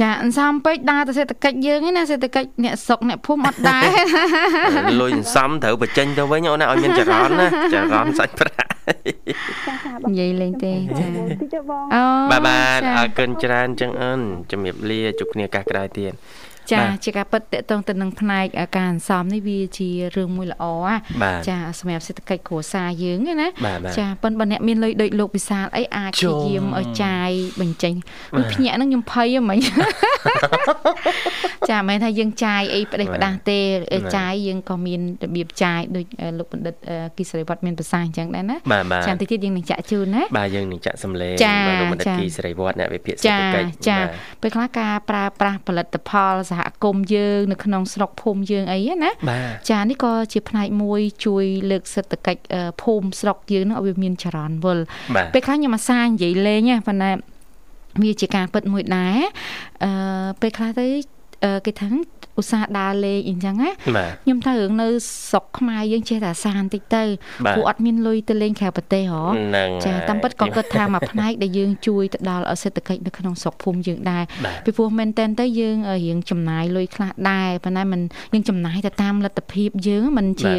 [0.00, 3.86] ចាអន្សំពេកដើរទៅសេដ្ឋកិច្ចយើងឯណាសេដ្ឋកិច្ចអ្នកស្រុកអ្នកភូមិអត់ដែរ
[5.00, 8.68] លុយសំត្រូវបញ្ចេញទៅវិញអូនណាឲ្យមានចរន្តណាចរន្តសាច់ប្រាក់
[9.68, 11.06] ចាចាបងនិយាយលេងទេចា
[11.40, 16.12] ទីទៅបងអូបាទបាទចាអរគុណច្រើនចឹងអូនជំរាបលាជួបគ្នាឱកាសក្រោយទៀត
[16.72, 18.46] ចាបាទជាការពិតតកតងទៅនឹងផ្នែក
[18.76, 27.94] ការអន្សំនេះវាជារឿងមួយល្អណាបាទចាសម្រាប់សេដ្ឋកិច្ចគ្រួសារយើងហ្នឹងណាបាទបាទចាប៉ុន្តែបើអ្នកមានលុយដូចលោកវិសាលអីអាចចូលព្យាយាមឲ្យចាយបញ្ចេញ
[28.36, 29.58] បាទភ្ញាក់ហ្នឹងខ្ញុំភ័យហ្មង
[31.70, 33.58] ចាមិនមែនថាយើងចាយអីផ្ដេសផ្ដាស់ទេ
[33.92, 44.08] បាទចាយយើងក៏មានរបៀបចាយដូចអឺលោកបណ្ឌិតអឺគីសរិវត្តមានប្រសាសន៍អញ្ចឹងដែរណាបាទបាទចាបន្តិចទៀតយើងនឹងចាក់ជូនណាបាទយើងនឹងចាក់សម្លេងចាបាទលោកបណ្ឌិតចាគីសេរីវត្តអ្នកវិភាគសេចាដ្ឋកិច្ចចាបាទ
[44.42, 54.78] ពេលខ្លះការប្រើប្រាស់ផលិតផលសហគមន៍យើងនៅក្នុងស្រុកភូមិយើងអីណាបាទចានេះក៏ជាផ្នែកមួយជួយលើកសេដ្ឋកិច្ចអឺភូមិស្រុកយើងហ្នឹងឲ្យវាមានចរន្តវិល
[55.16, 57.10] បាទពេលខ្លះខ្ញុំអាសានិយាយលេងណាប៉ុន្តែ
[58.02, 59.18] វាជាការពិតមួយដែរ
[59.84, 59.90] អឺ
[60.40, 60.86] ពេលខ្លះទៅ
[61.44, 61.88] អឺគេថា
[62.39, 64.87] ឧស្សាហ៍ដើរលេងអីចឹងណា បាទ ខ្ញុំថារឿងនៅ
[65.29, 67.03] ស្រុកខ្មែរយើងចេះតែអាសាបន្តិចទៅ
[67.45, 78.01] បាទ ព្រោះអត់មានលុយទៅលេងក្រៅប្រទេសហ៎ ហ្នឹង ចា ហើយ តាមពិតក៏គិតថាមួយផ្នែកដែលយើងជួយទៅដល់សេដ្ឋកិច្ចនៅក្នុងស្រុកភូមិយើងដែរ បាទ ពីព្រោះមែនតើទៅយើងអឺរៀងចំណាយលុយខ្លះដែរប៉ុន្តែมัน
[78.33, 80.53] យើងចំណាយទៅតាមលទ្ធភាពយើងมันជា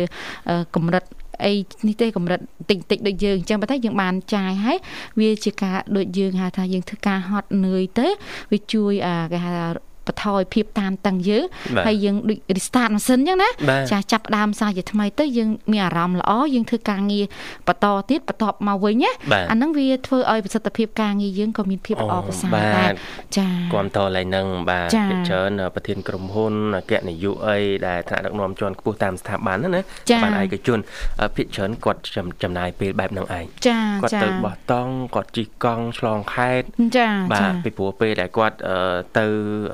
[0.48, 1.04] អឺកម្រិត
[1.46, 1.52] អី
[1.88, 2.40] នេះទេកម្រិត
[2.70, 4.78] តិចតិចដូចយើងអញ្ចឹងប៉ុន្តែយើងបានចាយហើយ
[5.20, 8.06] វាជាការដូចយើងហៅថាយើងធ្វើការហត់នឿយទៅ
[8.52, 9.64] វាជួយអាគេហៅថា
[10.07, 11.43] បន្ថយភាពតានតឹងយើង
[11.77, 17.25] បាទហើយយើងដូច restart ម៉ាស៊ីនអញ្ចឹងណាបាទចាចាប់ផ្ដើមសារជាថ្មីទៅយើងមានអារម្មណ៍ល្អយើងធ្វើការងារ
[17.67, 22.93] បន្តទៀតបន្តមកវិញណាបាទអាហ្នឹងវាធ្វើឲ្យប្រសិទ្ធភាពការងារយើងក៏មានភាពល្អប្រសើរបាដែរទ
[23.37, 30.79] ចាគ្រប់តឡើយហ្នឹងបាទចា៎ភាគច្រើនប្រធានក្រុមហ៊ុនអគ្គនាយកអីដែលថ្នាក់ដឹកនាំជាន់ខ្ពស់តាមស្ថាប័នហ្នឹងណាចា៎បានឯកជន
[31.21, 36.65] អឺភាគច្រើនគាត់ចំចំណាយពេលបែបហ្នឹងឯងចាគាត់ចាទៅបោះតង់គាត់ជិះកង់ឆ្លងខេត្ត
[36.97, 38.77] ចាបាចាទពីព្រោះពេលដែលគាត់អឺ
[39.17, 39.25] ទៅ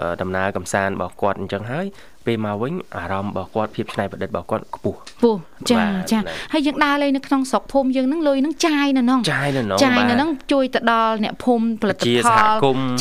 [0.02, 1.86] អឺដំណើរកំសាន្តរបស់គាត់អញ្ចឹងហើយ
[2.26, 5.40] ពេលមកវិញអារម្មណ៍របស់គាត់ភាពច្នៃប្រឌិតរបស់គាត់ខ្ពស់ខ្ពស់
[5.72, 6.20] ចាចា
[6.54, 12.06] ហើយយើងដើរលេងនៅក្នុងស្រុកភូមិយើងហ្នឹងលុយហ្នឹងចាយនៅហ្នឹងចាយនៅហ្នឹងចាយនៅហ្នឹងជួយទៅដល់អ្នកភូមិផលិតផល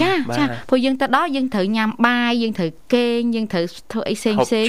[0.02, 4.66] ចាចាព្រោះយើងទៅដល់យើងត្រូវញ៉ាំបាយយើងត្រូវគេងយើងត្រូវធ្វើអីផ្សេងផ្សេង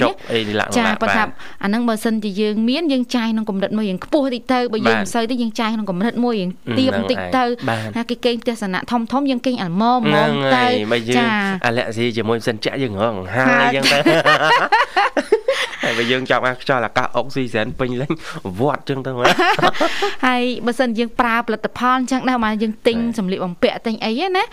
[0.78, 1.22] ចាប៉ុន្តែ
[1.62, 7.44] អាហ្នឹងបើសិនជាយើងមានយើងចាយក្នុងកម្រិតមួយយើងខ្ពស់តិចទៅបើយើងមិនសូវទេយើងចាយក្នុងកម្រិតមួយយើងទៀបបន្តិចទៅ
[7.96, 10.64] ណាគេគេងទស្សនៈធំធំយើងគេងអាល្មមហ្មងទៅ
[11.16, 11.26] ចា
[11.66, 13.98] អាឡែស៊ីជាមួយសិនចាក់យើងរងហាយអញ្ចឹងទៅ
[15.84, 18.12] ហើយបើយើងចាប់អាខ្យល់អាកាសអុកស៊ីហ្សែនពេញលេញ
[18.60, 19.10] វត្តចឹងទៅ
[20.26, 24.44] ហើយបើសិនយើងប្រើផលិតផលអញ្ចឹងដែរមកយើងទិញសម្លៀកបំពាក់ទិញអីណា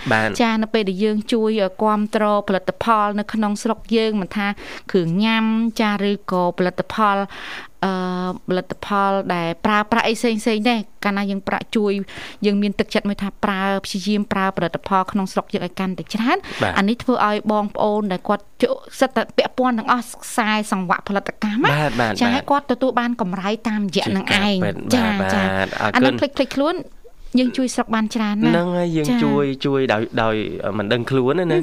[0.42, 1.50] ចានៅពេលដែលយើងជួយ
[1.82, 4.48] គ្រប់គ្រងផលិតផល នៅក្នុងស្រុកយើងមិនថា
[4.92, 5.46] គ្រឿងញ៉ាំ
[5.82, 7.18] ចាឬក៏ផលិតផល
[7.86, 7.94] អឺ
[8.50, 11.92] ផលិតផលដែលប្រើប្រាស់អីផ្សេងផ្សេងដែរកាលណាយើងប្រាក់ជួយ
[12.46, 16.38] យើងមានទឹកចិត្តមួយថាប្រើព្យាយាមប្រើផលិតផលក្នុងស្រុកយើងឲ្យកាន់តែច្រើន
[16.78, 18.44] អានេះធ្វើឲ្យបងប្អូនដែលគាត់
[19.00, 21.66] សិតតែពាក់ព័ន្ធទាំងអស់ខ្សែសង្វាក់ផលិតកម្ម
[22.22, 24.58] ចាឲ្យគាត់ទទួលបានកម្រៃតាមរយៈនឹងឯង
[24.96, 25.42] ចាចា
[25.96, 26.76] អានេះភ្លេចភ្លេចខ្លួន
[27.38, 30.36] យើងជួយស្រុកបានច្រើនណាស់ហ្នឹងហើយយើងជួយជួយដោយដោយ
[30.78, 31.58] មិនដឹងខ្លួនណា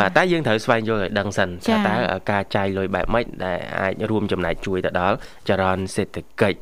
[0.00, 1.94] បាទតែយើងត្រូវស្វែងយល់ឲ្យដឹងសិនថាតើ
[2.30, 5.16] ការចាយលុយបែបម៉េចដែលអាចរួមចំណែកជួយទៅដល់
[5.48, 6.58] ចរន្តសេដ្ឋកិច្ច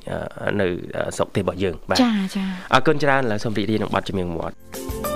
[0.61, 0.67] នៅ
[1.17, 5.14] ស្រុកទេសរបស់យើងបាទចាចាអរគុណច្រើនឡើយសូមរីករាយនឹងបទចម្រៀងមាត់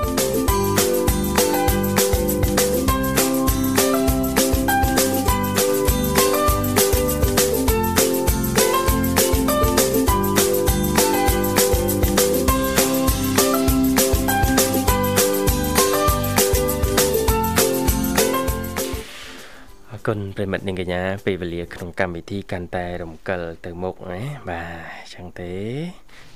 [20.12, 24.68] គុណប្រិមិត្តនាងកញ្ញាពេលវេលាក្នុងកម្មវិធីកាន់តែរំកិលទៅមុខណាបាទ
[25.00, 25.52] អញ្ចឹងទេ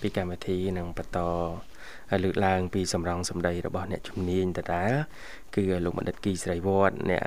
[0.01, 1.19] ពីកម្មវិធីនឹងបន្ត
[2.25, 4.93] លើកឡើង ពីសម្រងសម្ដីរបស់អ្នកជំនាញដដែល
[5.57, 7.25] គឺលោកបណ្ឌិតគីស្រីវត្តអ្នក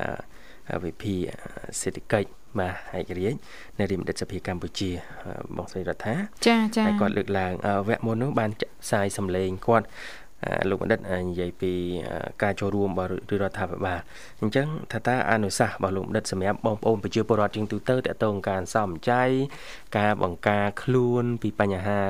[0.86, 1.16] វិភា
[1.82, 2.30] សេដ្ឋកិច្ច
[2.60, 3.38] បាទឯករាជ្យ
[3.80, 4.90] នៃរាជបណ្ឌិតសភាកម្ពុជា
[5.56, 6.16] បងស្រីរដ្ឋា
[6.48, 7.54] ចាចាហើយគាត់លើកឡើង
[7.90, 8.52] វគ្គមុននោះបាន
[8.84, 9.88] ផ្សាយសម្លេងគាត់
[10.70, 11.74] លោកបណ្ឌិតនិយាយពី
[12.44, 13.10] ការចូលរួមរបស់
[13.42, 14.00] រដ្ឋាភិបាល
[14.42, 19.24] អញ្ចឹងថាតើអនុសាសន៍របស់លោកបណ្ឌិតសម្រាប់បងប្អូនប្រជាពលរដ្ឋជាងទូទៅតកតងការសំចៃ
[19.98, 22.02] ការបង្ការខ្លួនពីបញ្ហា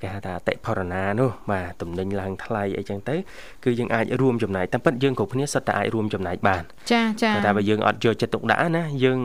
[0.00, 3.16] គេហៅថាអតិផរណានោះបាទតំណែងឡើងថ្លៃអីចឹងទៅ
[3.64, 9.18] គឺយើងអាចរួមចំណែកតែពិតយើងគ្រប់គ្នាសុទ្ធតែអាចរួមចំណែកបានចាចាតែបើយើងអត់យកចិត្តទុកដាក់ណាយើង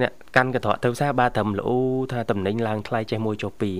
[0.00, 1.70] អ្នកកាន់កន្ត្រកទៅផ្សារបាទត្រឹមល្អ
[2.12, 3.76] ថាតំណែងឡើងថ្លៃចេះមួយចុះពីរ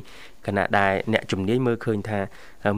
[0.46, 2.20] គណៈដែលអ្នកជំនាញមើលឃើញថា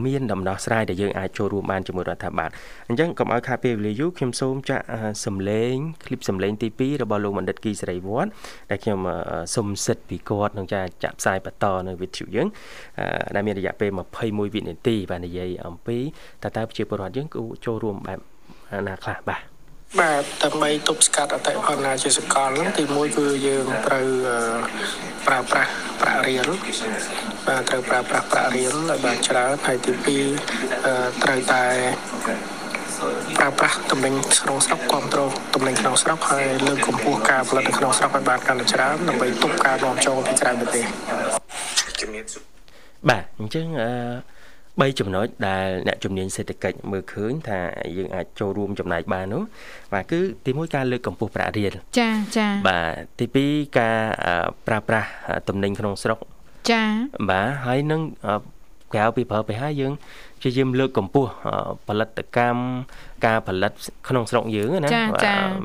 [0.05, 2.49] មានដំណោះស្រាយដែលយើងអាចចូលរួមបានជាមួយរដ្ឋាភិបាល
[2.89, 4.85] អញ្ចឹងកុំឲ្យខាតពេលវេលាយូរខ្ញុំសូមចាក់
[5.25, 8.29] សំឡេងឃ្លីបសំឡេងទី2របស់លោកបណ្ឌិតគីសេរីវត្ត
[8.69, 8.99] ដែលខ្ញុំ
[9.55, 12.47] សូមសិទ្ធពីគាត់ក្នុងការចាក់ផ្សាយបន្តនៅវិទ្យុយើង
[13.35, 13.89] ដែលមានរយៈពេល
[14.21, 15.97] 21វិនាទីបាទនិយាយអំពី
[16.43, 18.19] តើតើប្រជាពលរដ្ឋយើងគូចូលរួមបែប
[18.87, 19.54] ណាខ្លះបាទ
[19.99, 24.07] បាទដើម្បីទប់ស្កាត់អតិផរណាជាសកលហ្នឹងទីមួយគឺយើងត្រូវ
[25.27, 25.71] ប្រើប្រាស់
[26.01, 26.49] ប្រាក់រៀល
[27.47, 29.93] បាទត្រូវប្រើប្រាស់ប្រាក់រៀលឲ្យបានច្រើនហើយទី
[30.57, 31.63] 2ត្រូវតែ
[33.37, 40.85] ប្រើប្រាស់តំណែងក្នុងស្រុកគ្រប់គ្រងតំណែងក្នុងស្រុកហើយលើកកម្ពស់ការផលិតនៅក្នុងស្រុកឲ្យបានកាន់តែច្រើនដើម្បីទប់ការនាំចូលពីក្រៅប្រទេស
[42.01, 42.23] ជំនាញ
[43.09, 43.91] បាទអញ្ចឹងអឺ
[44.79, 47.59] 3ចំណុចដែលអ្នកជំនាញសេដ្ឋកិច្ចមើលឃើញថា
[47.97, 49.43] យើងអាចចូលរួមចំណែកបាននោះ
[49.93, 52.79] បាទគឺទី1ការលើកកម្ពស់ប្រាក់រៀលចាចាបា
[53.19, 53.25] ទទី
[53.57, 53.97] 2ការ
[54.67, 55.07] ប្រើប្រាស់
[55.49, 56.19] តំណែងក្នុងស្រុក
[56.71, 56.83] ចា
[57.29, 58.01] បាទហើយនឹង
[58.93, 59.93] ក្រៅពីប្រើប្រាស់ហើយយើង
[60.45, 61.29] ព្យាយាមលើកកម្ពស់
[61.87, 62.59] ផលិតកម្ម
[63.25, 63.71] ការផលិត
[64.07, 64.89] ក្នុងស្រុកយើងណា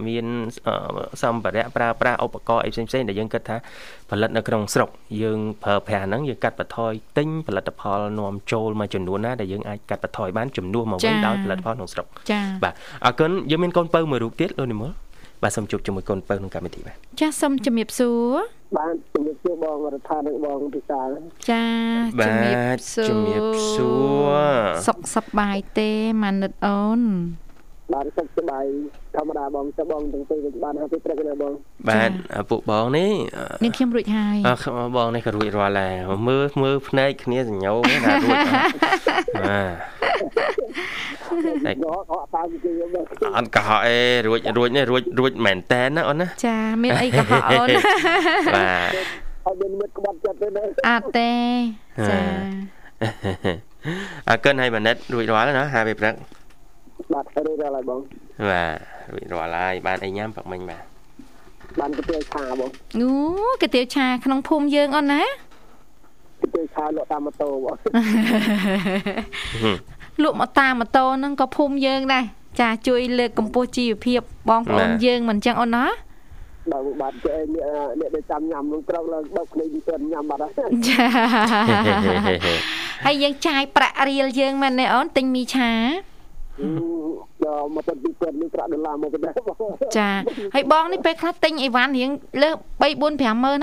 [0.08, 0.26] មាន
[1.22, 3.56] សម្ភារៈប្រើប្រាស់ឧបករណ៍អីផ្សេងៗដែលយើងគិតថា
[4.10, 4.88] ផលិតនៅក្នុងស្រុក
[5.22, 12.06] យើងប្រើប្រាស់ហ្នឹងយើងកាត់បន្ថយទិញផលិតផលនាំចូលមួយចំនួនណាដែលយើងអាចកាត់បន្ថយបានចំនួនមកវិញដោយផលិតផលក្នុងស្រុក
[12.62, 14.90] បាទអរគុណយើងមានកូនពៅមួយរូបទៀតលោកនិមល
[15.42, 18.34] បាទសូមជួបជាមួយកូនពៅក្នុងកម្មវិធីបាទចាសសូមជំរាបសួរ
[18.76, 21.08] បាទជំរាបសួរបងរដ្ឋាភិបាលបងពិសាល
[21.50, 21.66] ចា
[22.20, 23.90] ជំរាបសួរជំរាបសួ
[24.28, 24.34] រ
[24.86, 25.90] សុខសប្បាយទេ
[26.22, 27.02] ម៉ានិតអូន
[27.92, 28.64] បាទសុខសប្បាយ
[29.14, 31.52] ធម្មតាបងទៅបងទាំងពីរបានហើយព្រឹកណាបង
[31.88, 32.10] បាទ
[32.50, 33.12] ពួកបងនេះ
[33.64, 34.54] នេះខ្ញុំរួចហើយអើ
[34.96, 35.94] បងនេះក៏រួចរាល់ដែរ
[36.28, 37.74] មើលមើលភ្នែកគ្នាសញ្ញោ
[38.04, 38.36] ណារួច
[41.66, 42.70] បាទកុហកអត់តាមគេ
[43.36, 47.68] អត់កុហកអេរួចរួចនេះរួចរួចមែនតែនណាអូនណាចាមានអីកុហកអូន
[48.56, 48.90] បាទ
[49.46, 51.32] អត់មានមិត្តក្បត់ចិត្តទេណាអត់ទេ
[52.08, 52.20] ចា
[54.28, 56.14] អើកិនឲ្យម៉ានិតរួចរាល់ណាហាពេលព្រឹក
[57.12, 58.00] បាទរួចរាល់ហើយបង
[58.50, 58.76] បាទ
[59.12, 60.82] រួចរាល់ហើយបានអីញ៉ាំផឹកមិញបាទ
[61.80, 63.10] បានកាទៀវឆាបងអូ
[63.62, 65.22] កាទៀវឆាក្នុងភូមិយើងអូនណា
[66.42, 67.76] កាទៀវឆាលក់តាមម៉ូតូបង
[70.22, 72.24] លក់មកតាមម៉ូតូហ្នឹងក៏ភូមិយើងដែរ
[72.60, 75.86] ចាជួយលើកកម្ពស់ជីវភាពបងប្អូនយើងមិនអញ្ចឹងអូនណា
[76.70, 81.04] បើបាទចេះអ្នកដែលចាំញ៉ាំនឹងក្រោកឡើងបើកភ្នែកទៅញ៉ាំបាត់ហើយចា
[83.06, 85.70] ហើយយើងចាយប្រាក់រៀលយើងមែនទេអូនទិញមីឆា
[87.44, 89.34] ដល់មកទៅពីគាត់មានប្រាក់ដុល្លារមកដែរ
[89.98, 90.10] ចា
[90.54, 92.10] ហើយបងនេះពេលខ្លះទិញអីវ៉ាន់រៀង
[92.42, 93.14] លើ3 4 5ម៉ឺន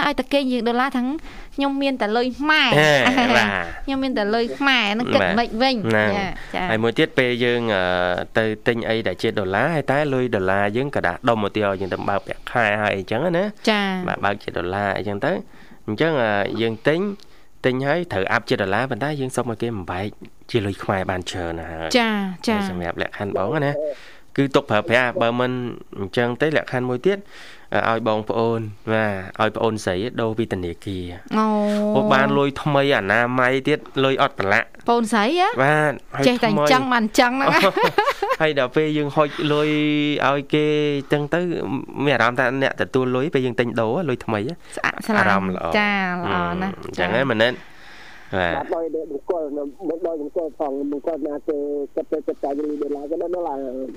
[0.05, 1.07] ឲ្យតែគេយើងដុល្លារទាំង
[1.55, 2.69] ខ្ញុំមានតែលុយខ្មែរ
[3.85, 7.61] ខ្ញុំមានតែលុយខ្មែរនឹងគិតមិនវិញចាហើយមួយទៀតពេលយើង
[8.37, 15.31] ទៅទិញអីដែលជាដុល្លារហើយតែលុយដុល្លារយើងក៏ដាក់ដុំមកទៀតយើងទៅបើកប្រាក់ខែហើយអីចឹងណាចាបាទបើកជាដុល្លារអីចឹងទៅ
[15.87, 16.11] អញ្ចឹង
[16.61, 16.99] យើងទិញ
[17.65, 20.07] ទិញហើយត្រូវអាប់ជាដុល្លារប៉ុន្តែយើងសុំឲ្យគេបំបែក
[20.51, 22.09] ជាលុយខ្មែរបានច្រើនណាស់ចា
[22.47, 23.71] ចាសម្រាប់លក្ខខណ្ឌបងណា
[24.37, 25.51] គឺទុកប្រើប្រាស់បើមិន
[25.97, 27.17] អញ្ចឹងទេលក្ខខណ្ឌមួយទៀត
[27.89, 28.59] ឲ្យបងប្អូន
[28.93, 29.05] បា
[29.39, 31.05] ទឲ្យប្អូនស្រីដូរពីធនាគារ
[31.95, 35.91] អូបានលុយថ្មីអនាម័យទៀតលុយអត់ប្រឡាក់ប្អូនស្រីហ៎បាទ
[36.27, 37.51] ចេះតែអញ្ចឹងបានអញ្ចឹងហ្នឹង
[38.41, 39.69] ហើយដល់ពេលយើងហុចលុយ
[40.27, 40.65] ឲ្យគេ
[40.99, 41.39] អញ្ចឹងទៅ
[42.03, 44.39] មានអារម្មណ៍ថាអ្នកទទួលលុយពេលយើងទិញដូរលុយថ្មី
[44.75, 47.49] ស្អាតស្លាអារម្មណ៍ល្អចាល្អណាស់អញ្ចឹងហ្នឹងមែនទេ
[48.38, 49.42] បាទដោយដែលបុគ្គល
[49.88, 51.56] មកដោយបុគ្គលផងបុគ្គលណាគេ
[51.94, 53.44] គាត់ទៅចាយលុយដុល្លារក៏ដល់ដល់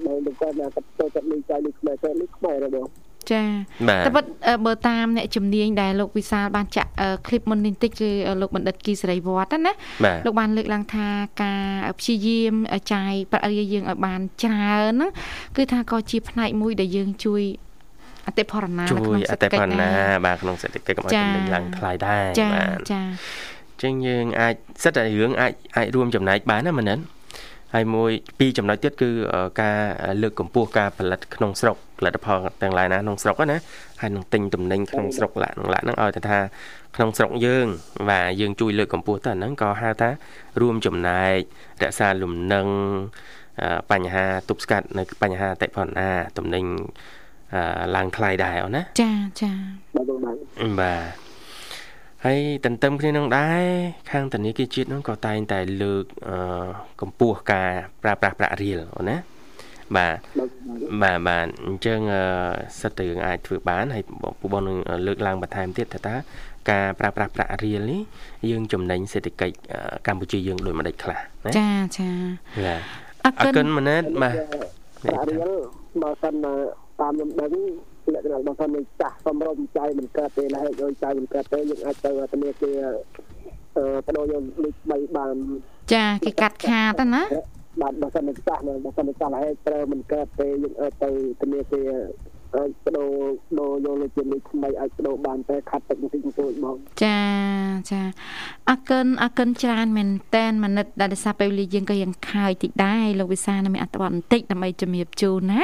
[0.07, 2.89] ដោយបុគ្គលណាគាត់ទៅចាត់លុយចាយលុយខ្មែរទៅលុយខ្មែររបស់
[3.31, 3.43] ចា
[4.05, 4.25] តែពិត
[4.65, 6.91] បើតាមអ្នកជំនាញដែលលោកវិសាលបានចាក់
[7.27, 8.09] คลิปមុននេះតិចគឺ
[8.41, 9.73] លោកបណ្ឌិតគីសេរីវត្តណា
[10.25, 11.07] លោកបានលើកឡើងថា
[11.43, 11.63] ការ
[11.99, 12.53] ព្យាយាម
[12.93, 15.11] ចាយប្រាក់រាយយើងឲ្យបានច្រើនហ្នឹង
[15.57, 17.41] គឺថាក៏ជាផ្នែកមួយដែលយើងជួយ
[18.27, 19.89] អតិផរណាក្នុងសេដ្ឋកិច្ចជួយអតិផរណា
[20.25, 23.01] បាទក្នុងសេដ្ឋកិច្ចកុំឲ្យចំណេញឡើងថ្លៃដែរបាទចា
[23.82, 26.96] ចឹងយើងអាចសិតតែរឿងអាចអាចរួមចំណែកបានណាមែនទេ
[27.74, 29.10] ហើយមួយពីរចំណុចទៀតគឺ
[29.62, 29.78] ការ
[30.22, 33.56] លើកកម្ពស់ការផលិតក្នុងស្រុកផលិតផលទាំងឡាយណាក្នុងស្រុកណា
[34.00, 36.38] ហើយនឹងទិញទំនិញក្នុងស្រុកឡាក់នឹងឡាក់ហ្នឹងឲ្យតែថា
[36.96, 37.66] ក្នុងស្រុកយើង
[38.10, 40.10] បាទយើងជួយលើកកម្ពស់ទៅហ្នឹងក៏ហៅថា
[40.60, 41.36] រួមចំណែក
[41.82, 42.66] រក្សាលំនឹង
[43.90, 46.08] បញ្ហាទប់ស្កាត់នៅបញ្ហាអតិផរណា
[46.38, 46.64] ទំនិញ
[47.96, 49.12] ឡើងថ្លៃដែរអូនណាចា
[49.42, 49.52] ចា
[50.80, 50.94] បា
[51.26, 51.29] ទ
[52.24, 53.62] ហើយទន្ទឹមគ្នានឹងដែរ
[54.10, 56.04] ខាងធនាគារជាតិនោះក៏តែងតែលើក
[57.00, 57.70] កម្ពស់ការ
[58.02, 59.16] ប្រើប្រាស់ប្រាក់រៀលអូនណា
[59.96, 60.16] បាទ
[61.02, 62.00] បាទបាទអញ្ចឹង
[62.80, 64.04] សិតតែយើងអាចធ្វើបានហើយ
[64.40, 66.14] ពូបងនឹងលើកឡើងបន្ថែមទៀតថាតើ
[66.70, 68.00] ការប្រើប្រាស់ប្រាក់រៀលនេះ
[68.50, 69.54] យើងចំណេញសេដ្ឋកិច្ច
[70.06, 72.08] កម្ពុជាយើងដូចម្ដេចខ្លះណាចាចា
[72.64, 72.80] បាទ
[73.24, 74.34] អរគុណម៉ណែតបាទ
[75.02, 75.50] ប្រាក់រៀល
[76.02, 76.34] បើសិន
[77.00, 77.52] តាមខ្ញុំដឹង
[78.14, 82.80] លក្ខណៈរបស់គាត់នឹងចាស់សំរុំចៃមិនកើតទេហើយឲ្យចៃមិនកើតទេយើងអាចទៅធនាគារ
[84.06, 85.34] បដូរយកលុយបីបាន
[85.94, 87.22] ចាគេកាត់ខាតណា
[87.80, 91.90] បាទបើសិនចាស់បើសិនចាស់ហើយត្រូវមិនកើតទេយើងអាចទៅធនាគារ
[92.56, 97.20] អាចបដូរបដូរយកលុយជាលុយថ្មីអាចបដូរបានតែខាត់ទឹកបន្តិចបន្តួចបងចា
[97.90, 98.02] ចា
[98.70, 105.62] អរគុណអរគុណច្រើនមែនតែនមនិតដែលសារពេលវេលាយើងក៏យ៉ាងខើយតិចដែរលោកវិសានៅមានអត្ថបទបន្តិចដើម្បីជំរាបជូនណា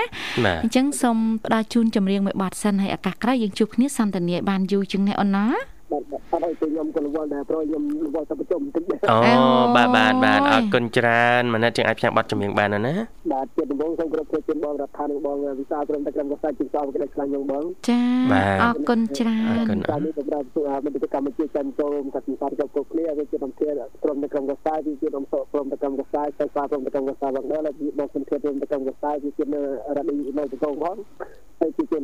[0.62, 5.46] អញ្ចឹងសូមផ្ដល់ជូនចម្រៀងមួយបទសិនហើយឱកាសក្រោយយើងជួបគ្នាសន្ទនាបានយូរជាងនេះអូនណា
[5.90, 9.18] បាទអត់ឲ្យខ្ញុំក៏រវល់ដែរព្រោះខ្ញុំរវល់តែប្រជុំបន្តិចដែរអូ
[9.76, 12.94] បាទបាទបាទអរគុណច្រើនមនិតជាងអាចផ្សាយប័ណ្ណចម្រៀងបានណា
[13.32, 18.00] បាទជាដំបូងសូមគោរពជូនបងរដ្ឋាភិបាលបងវិសាក្រុមតែក្រុមកសាជាសោក្តីខ្លាំងយើងបងចា
[18.62, 20.44] អរគុណច្រើនអរគុណការនេះសម្រាប់
[20.84, 23.72] មិត្តកម្មជាចិនចូលរួមកាត់វិសាគ្រប់គ្រប់គ្នាវាជាបំពេញ
[24.04, 29.44] ក្រុមតែក្រុមកសាវាជាដំសោក្រុមតែក្រុមកសាទៅសារក្រុមតែក្រុមកសាបងដែរហើយមកសន្តិភាពក្រុមតែក្រុមកសាវាជា
[29.96, 30.96] រ៉ាឌីនៅទៅកងផង
[31.60, 32.02] ហើយជាជាយ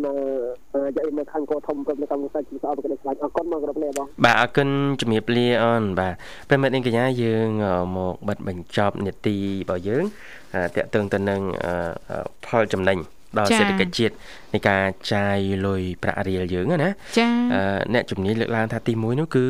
[1.06, 4.68] កមកខាងកោធំក្រុមតែក្រុមកសាជាសោក្តីខ្លាំងអរគុណមកគ្រប់គ្នាបងបាទអរគុណ
[5.00, 6.14] ជំរាបលាអូនបាទ
[6.48, 7.48] ប្រិមិត្តនាងកញ្ញាយើង
[7.96, 10.04] មកបិទបញ្ចប់នេតិរបស់យើង
[10.76, 11.40] តកតឹងទៅនឹង
[12.46, 12.98] ផលចំណេញ
[13.38, 14.14] ដល់សេដ្ឋកិច្ចជាតិ
[14.54, 17.26] នៃការចាយលុយប្រាក់រៀលយើងណាចា
[17.94, 19.44] អ្នកជំនាញលើកឡើងថាទី1នោះគឺ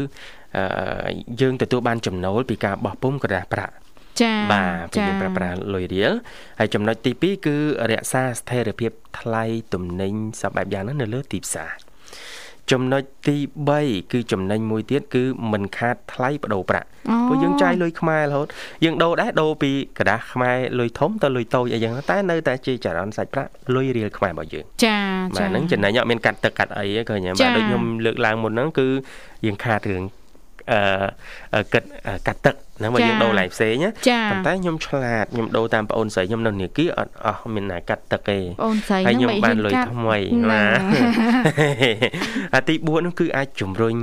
[1.40, 3.74] យើងទទួលបានចំណូលពីការបោះពុម្ពក្រដាសប្រាក់
[4.20, 6.12] ចាបាទពីយើងប្រើប្រាស់លុយរៀល
[6.58, 7.56] ហើយចំណុចទី2គឺ
[7.90, 9.44] រក្សាស្ថិរភាពថ្លៃ
[9.74, 11.72] ទំនិញសពបែបយ៉ាងហ្នឹងនៅលើទីផ្សារ
[12.70, 13.36] ចំណុចទី
[13.74, 16.88] 3គឺចំណេញមួយទៀតគឺមិនខាតថ្លៃបដូរប្រាក់
[17.28, 18.46] ព្រោះយើងចាយលុយខ្មែររហូត
[18.84, 24.98] យើងដូរដែរដូរពីក្រដាស់ខ្មែរលុយធំទៅលុយតូចអីយ៉ាងតែនៅតែជាចរន្តសាច់ប្រាក់លុយរៀលខ្មែររបស់យើងចាចា
[25.36, 28.86] បាទហ្នឹងចំណេញអត់មានកាត់ទឹកកាត់អីទេឃើញទេបាទដូចខ្ញុំលើកឡើងមុនហ្នឹងគឺ
[29.46, 30.04] យើងខាតរឿង
[31.72, 31.84] គិត
[32.26, 33.90] កាត់ទឹកណាមកយើងដូរឡៃផ្សេងណា
[34.30, 40.18] ប៉ុន្តែខ្ញុំឆ្លាតខ្ញុំដូរតាមប្អូនស្រីខ្ញុំនៅនាគារអត់អស់មានណាកាត់ទឹកទេអូនស្រីហើយខ្ញុំបានលុយថ្មី
[40.50, 40.64] ណា
[42.54, 43.94] អាទី4នោះគឺអាចជំរុញ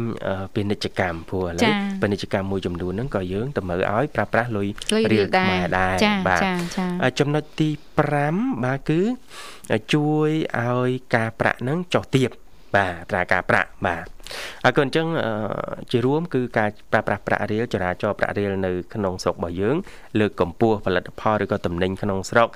[0.55, 4.67] ពាណិជ្ជកម្មព្រោះឥឡូវពាណិជ្ជកម្មមួយចំនួនហ្នឹងក៏យើងតម្រូវឲ្យប្រើប្រាស់លុយ
[5.11, 5.95] រៀលខ្មែរដែរ
[6.27, 6.41] បាទ
[7.19, 7.69] ចំណុចទី
[8.17, 9.01] 5បាទគឺ
[9.93, 10.29] ជួយ
[10.59, 12.29] ឲ្យការប្រាក់ហ្នឹងចុះទាប
[12.75, 14.05] បាទត្រាការប្រាក់បាទ
[14.65, 15.07] អរគុណអញ្ចឹង
[15.91, 19.75] ជារួមគឺការប្រើប្រាស់ប្រាក់រៀលចរាចរណ៍ប្រាក់រៀលនៅក្នុងស្រុករបស់យើង
[20.19, 22.47] លើកកម្ពស់ផលិតផលឬក៏ទំនិញក្នុងស្រុក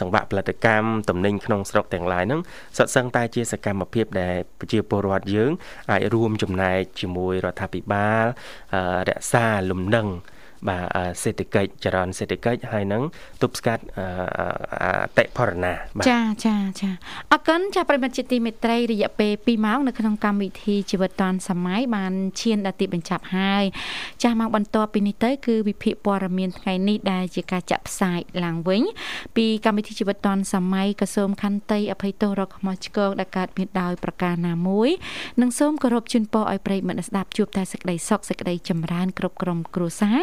[0.00, 2.40] សង្វាក់ផលិតកម្មទំនិញក្នុងស្រុកទាំងឡាយហ្នឹង
[2.76, 5.50] សុទ្ធសឹងតែជាសកម្មភាពដែលប្រជាពលរដ្ឋយើង
[5.90, 8.24] អាចរួមចំណែកជាមួយរដ្ឋាភិបាល
[9.08, 10.08] រក្សាលំនឹង
[10.68, 10.84] បាទ
[11.22, 13.02] សេដ្ឋកិច្ចចរន្តសេដ្ឋកិច្ចហើយនឹង
[13.42, 13.82] ទប់ស្កាត់
[14.82, 14.84] អ
[15.18, 16.90] តិផរណាបាទចាចាចា
[17.32, 23.64] អរគុណចាប្រិមត្តជាទីមេត្រីរយៈពេល2ម៉ោងនៅក្នុងកម្មវិធីជីវិតឌွန်សម័យបានឈានដល់ទីបញ្ចប់ហើយ
[24.22, 28.82] ចាមកបន្តពីនេះទៅគឺវិភាគព័ត៌មានថ្ងៃនេះដែលជាការចាក់ផ្សាយឡើងវិញ
[29.36, 34.90] ពីកម្មវិធីជីវិតឌွန်សម័យក៏សូមខន្តីអភ័យទោសរកខ្មោចឆ្គងដែលកើតមានដោយប្រការណាមួយ
[35.40, 40.18] និងសូមគោរពជូនពរឲ្យប្រិយមិត្តស្ដាប់ជួបតែសេចក្តីសុខសេចក្តីចម្រើនគ្រប់ក្រុមគ្រួសារ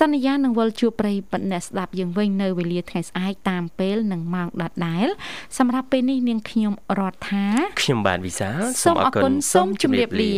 [0.00, 5.08] សន្យានឹងវិលជួបប្រិយមិត្តអ្នកស្ដាប់យើងវិញនៅវេលាថ្ងៃស្អែកតាមពេលនិងម៉ោងដដែល
[5.58, 7.46] សម្រាប់ពេលនេះនាងខ្ញុំរដ្ឋា
[7.80, 8.48] ខ្ញុំបាទវិសា
[8.84, 10.34] សូមអរគុណសូមជម្រាបលា